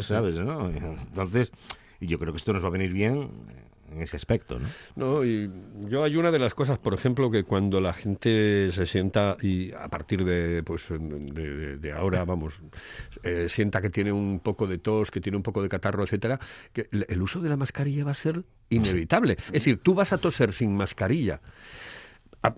¿Sabes? 0.00 0.36
¿no? 0.36 0.68
Entonces, 0.68 1.50
y 2.00 2.06
yo 2.06 2.18
creo 2.18 2.32
que 2.32 2.38
esto 2.38 2.52
nos 2.52 2.62
va 2.62 2.68
a 2.68 2.70
venir 2.70 2.92
bien 2.92 3.30
en 3.92 4.02
ese 4.02 4.16
aspecto. 4.16 4.58
¿no? 4.58 4.68
No, 4.96 5.24
y 5.24 5.50
yo 5.88 6.04
hay 6.04 6.16
una 6.16 6.30
de 6.30 6.38
las 6.38 6.54
cosas, 6.54 6.78
por 6.78 6.94
ejemplo, 6.94 7.30
que 7.30 7.44
cuando 7.44 7.80
la 7.80 7.92
gente 7.92 8.70
se 8.72 8.86
sienta 8.86 9.36
y 9.40 9.72
a 9.72 9.88
partir 9.88 10.24
de 10.24 10.62
pues 10.62 10.88
de, 10.90 11.76
de- 11.78 11.92
ahora, 11.92 12.24
vamos, 12.24 12.60
eh, 13.22 13.48
sienta 13.48 13.80
que 13.80 13.90
tiene 13.90 14.12
un 14.12 14.40
poco 14.40 14.66
de 14.66 14.78
tos, 14.78 15.10
que 15.10 15.20
tiene 15.20 15.36
un 15.36 15.42
poco 15.42 15.62
de 15.62 15.68
catarro, 15.68 16.02
etcétera, 16.04 16.38
que 16.72 16.88
el 16.90 17.22
uso 17.22 17.40
de 17.40 17.48
la 17.48 17.56
mascarilla 17.56 18.04
va 18.04 18.12
a 18.12 18.14
ser 18.14 18.44
inevitable. 18.68 19.36
Es 19.46 19.52
decir, 19.52 19.78
tú 19.82 19.94
vas 19.94 20.12
a 20.12 20.18
toser 20.18 20.52
sin 20.52 20.74
mascarilla. 20.76 21.40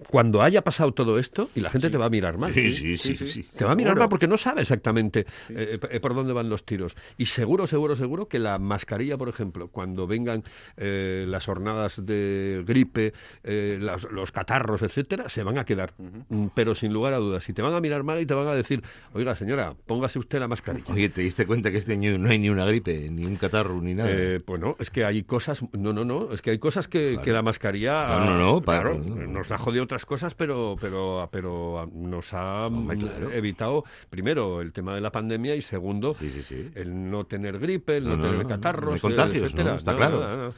Cuando 0.09 0.43
haya 0.43 0.63
pasado 0.63 0.93
todo 0.93 1.19
esto, 1.19 1.49
y 1.57 1.61
la 1.61 1.69
gente 1.71 1.91
te 1.91 1.99
va 1.99 2.07
a 2.07 2.11
mirar 2.11 2.39
mal. 2.39 2.53
Sí, 2.53 2.73
sí, 2.73 2.97
sí. 2.97 3.17
sí, 3.17 3.45
Te 3.57 3.65
va 3.65 3.73
a 3.73 3.75
mirar 3.75 3.91
Seguro. 3.91 4.03
mal 4.03 4.09
porque 4.09 4.29
no 4.29 4.39
sabe 4.39 4.63
exactamente 4.63 5.27
eh, 5.49 5.79
eh, 5.91 5.99
por 6.01 6.15
dónde 6.15 6.33
van 6.33 6.49
los 6.49 6.65
tiros. 6.65 6.95
Y 7.19 7.27
seguro, 7.27 7.67
seguro, 7.67 7.97
seguro 7.97 8.29
que 8.29 8.39
la 8.39 8.59
mascarilla, 8.59 9.19
por 9.19 9.29
ejemplo, 9.29 9.69
cuando 9.69 10.07
vengan 10.07 10.45
eh, 10.77 11.25
las 11.29 11.47
jornadas 11.47 12.05
de 12.07 12.63
gripe, 12.65 13.13
eh, 13.43 13.79
las- 13.81 14.05
los 14.11 14.31
catarros, 14.31 14.83
etcétera, 14.83 15.29
se 15.29 15.43
van 15.43 15.59
a 15.59 15.65
quedar. 15.65 15.95
Mm, 15.99 16.47
Pero 16.55 16.75
sin 16.77 16.93
lugar 16.93 17.15
a 17.15 17.17
dudas, 17.19 17.43
si 17.43 17.53
te 17.53 17.63
van 17.63 17.75
a 17.75 17.81
mirar 17.81 18.05
mal 18.05 18.21
y 18.21 18.27
te 18.27 18.35
van 18.35 18.47
a 18.47 18.55
decir, 18.55 18.83
oiga, 19.15 19.35
señora, 19.35 19.75
póngase 19.87 20.19
usted 20.21 20.39
la 20.39 20.47
mascarilla. 20.47 20.93
Oye, 20.93 21.09
¿te 21.09 21.23
diste 21.23 21.45
cuenta 21.45 21.73
que 21.73 21.79
este 21.79 21.95
año 21.95 22.17
no 22.19 22.31
hay 22.31 22.39
ni 22.39 22.51
una 22.51 22.65
gripe, 22.67 23.09
ni 23.11 23.25
un 23.25 23.35
catarro, 23.37 23.81
ni 23.81 23.95
nada? 23.95 24.11
Eh, 24.13 24.41
pues 24.45 24.61
no, 24.61 24.77
es 24.79 24.91
que 24.91 25.05
hay 25.05 25.25
cosas, 25.25 25.61
no, 25.73 25.93
no, 25.93 26.05
no, 26.05 26.33
es 26.33 26.41
que 26.41 26.51
hay 26.51 26.59
cosas 26.61 26.87
que, 26.87 27.19
que 27.25 27.33
la 27.33 27.43
mascarilla 27.43 28.05
Claro, 28.05 28.25
no, 28.27 28.39
no, 28.39 28.61
claro, 28.63 28.95
no. 28.95 29.27
nos 29.27 29.51
ha 29.51 29.59
jodido 29.73 29.85
otras 29.85 30.07
cosas, 30.07 30.35
pero, 30.35 30.77
pero, 30.81 31.29
pero 31.33 31.89
nos 31.95 32.33
ha 32.35 32.67
Hombre, 32.67 32.97
mm, 32.97 33.01
claro. 33.01 33.33
evitado, 33.33 33.85
primero, 34.11 34.61
el 34.61 34.73
tema 34.73 34.95
de 34.95 35.01
la 35.01 35.11
pandemia 35.11 35.55
y 35.57 35.63
segundo, 35.63 36.15
Sí, 36.19 36.31
sí, 36.31 36.43
sí. 36.43 36.71
el 36.75 37.11
no 37.11 37.25
tener 37.25 37.59
gripe, 37.59 37.97
el 37.97 38.05
no, 38.09 38.21
tener 38.23 38.47
catarros, 38.47 39.01
contagios, 39.01 39.45
etcétera. 39.45 39.77
Está 39.77 39.97
claro. 39.97 40.51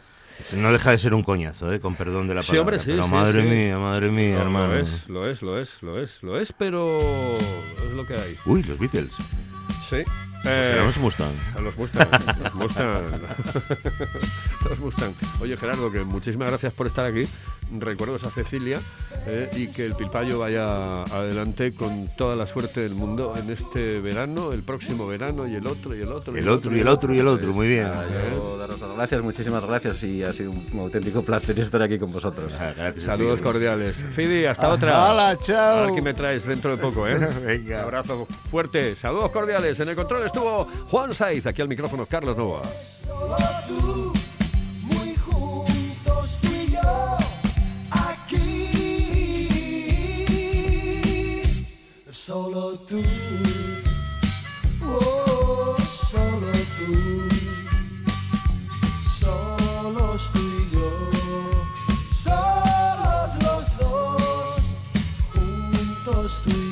No 0.57 0.73
deja 0.73 0.91
de 0.91 0.99
ser 0.99 1.15
un 1.15 1.23
coñazo, 1.23 1.73
¿eh? 1.73 1.79
con 1.79 1.95
perdón 1.95 2.27
de 2.27 2.35
la 2.35 2.43
Sí, 2.43 2.49
palabra. 2.49 2.61
hombre, 2.77 2.79
sí, 2.81 2.91
pero 2.91 3.05
sí, 3.05 3.11
madre 3.11 3.43
sí. 3.43 3.49
mía, 3.49 3.79
madre 3.79 4.11
mía, 4.11 4.35
No, 4.35 4.43
hermano. 4.43 4.73
Lo 4.75 4.79
es, 4.81 5.09
lo 5.09 5.29
es, 5.31 5.43
lo 5.43 5.61
es, 5.61 5.83
lo 5.83 6.01
es, 6.03 6.23
lo 6.25 6.41
es, 6.41 6.53
pero 6.53 6.89
es 6.99 7.93
lo 7.95 8.05
que 8.05 8.15
hay. 8.15 8.35
Uy, 8.45 8.65
los 8.65 8.77
Beatles. 8.79 9.13
Sí. 9.89 9.99
Será 10.43 10.83
Eh, 10.83 10.85
los 10.85 10.99
Mustang. 10.99 11.33
Los 11.63 11.79
Mustang. 11.79 12.09
Los 12.43 12.55
Mustang. 12.57 13.05
los 14.69 14.79
Mustang. 14.81 15.13
Oye, 15.41 15.57
Gerardo, 15.57 15.91
que 15.91 16.01
muchísimas 16.01 16.49
gracias 16.51 16.73
por 16.73 16.87
estar 16.89 17.07
aquí. 17.07 17.23
Recuerdos 17.79 18.25
a 18.25 18.31
Cecilia 18.31 18.81
eh, 19.27 19.51
y 19.57 19.69
que 19.69 19.87
el 19.87 19.95
Pilpayo 19.95 20.39
vaya 20.39 21.03
adelante 21.03 21.73
con 21.73 22.07
toda 22.17 22.37
la 22.37 22.47
suerte 22.47 22.81
del 22.81 22.95
mundo 22.95 23.35
en 23.37 23.51
este 23.51 24.01
verano, 24.01 24.53
el 24.53 24.63
próximo 24.63 25.07
verano 25.07 25.47
y 25.47 25.55
el 25.55 25.67
otro 25.67 25.95
y 25.95 26.03
el 26.03 26.13
otro. 26.13 26.37
El 26.37 26.49
otro 26.49 26.77
y 26.77 26.81
el 26.81 26.89
otro 26.89 27.15
y 27.15 27.19
el 27.19 27.29
otro, 27.29 27.53
muy 27.53 27.69
bien. 27.69 27.91
Ah, 27.93 28.05
yo 28.33 28.59
daros 28.59 28.81
las 28.81 28.97
gracias, 28.97 29.23
muchísimas 29.23 29.65
gracias 29.65 30.03
y 30.03 30.23
ha 30.23 30.33
sido 30.33 30.51
un 30.51 30.79
auténtico 30.79 31.23
placer 31.23 31.59
estar 31.59 31.83
aquí 31.83 31.99
con 31.99 32.13
vosotros. 32.13 32.53
Ah, 32.59 32.73
gracias 32.77 33.05
a 33.05 33.09
Saludos 33.09 33.41
cordiales. 33.41 33.97
Fidi, 34.15 34.45
hasta 34.45 34.69
otra. 34.69 35.11
¡Hala, 35.11 35.37
chao! 35.39 35.93
Aquí 35.93 36.01
me 36.01 36.15
traes 36.15 36.47
dentro 36.47 36.71
de 36.73 36.79
poco, 36.79 37.07
¿eh? 37.07 37.19
Venga. 37.47 37.79
Un 37.79 37.85
abrazo 37.85 38.27
fuerte. 38.51 38.95
Saludos 38.95 39.31
cordiales. 39.31 39.79
En 39.81 39.89
el 39.89 39.95
control 39.95 40.25
estuvo 40.25 40.67
Juan 40.91 41.15
Saiz. 41.15 41.47
Aquí 41.47 41.63
al 41.63 41.69
micrófono 41.69 42.05
Carlos 42.07 42.37
Nova. 42.37 42.63
Solo 42.65 43.37
tú, 43.69 44.13
muy 44.83 45.17
juntos 45.17 46.39
tú 46.43 46.54
Solo 52.27 52.73
tú, 52.89 53.03
oh, 54.83 55.77
solo 55.79 56.53
tú, 56.79 56.95
solos 59.07 60.31
tú 60.33 60.41
y 60.41 60.75
yo, 60.75 60.89
solos 62.11 63.31
los 63.43 63.67
dos, 63.77 64.63
juntos 65.35 66.41
tú 66.45 66.51
y 66.51 66.53
yo, 66.53 66.64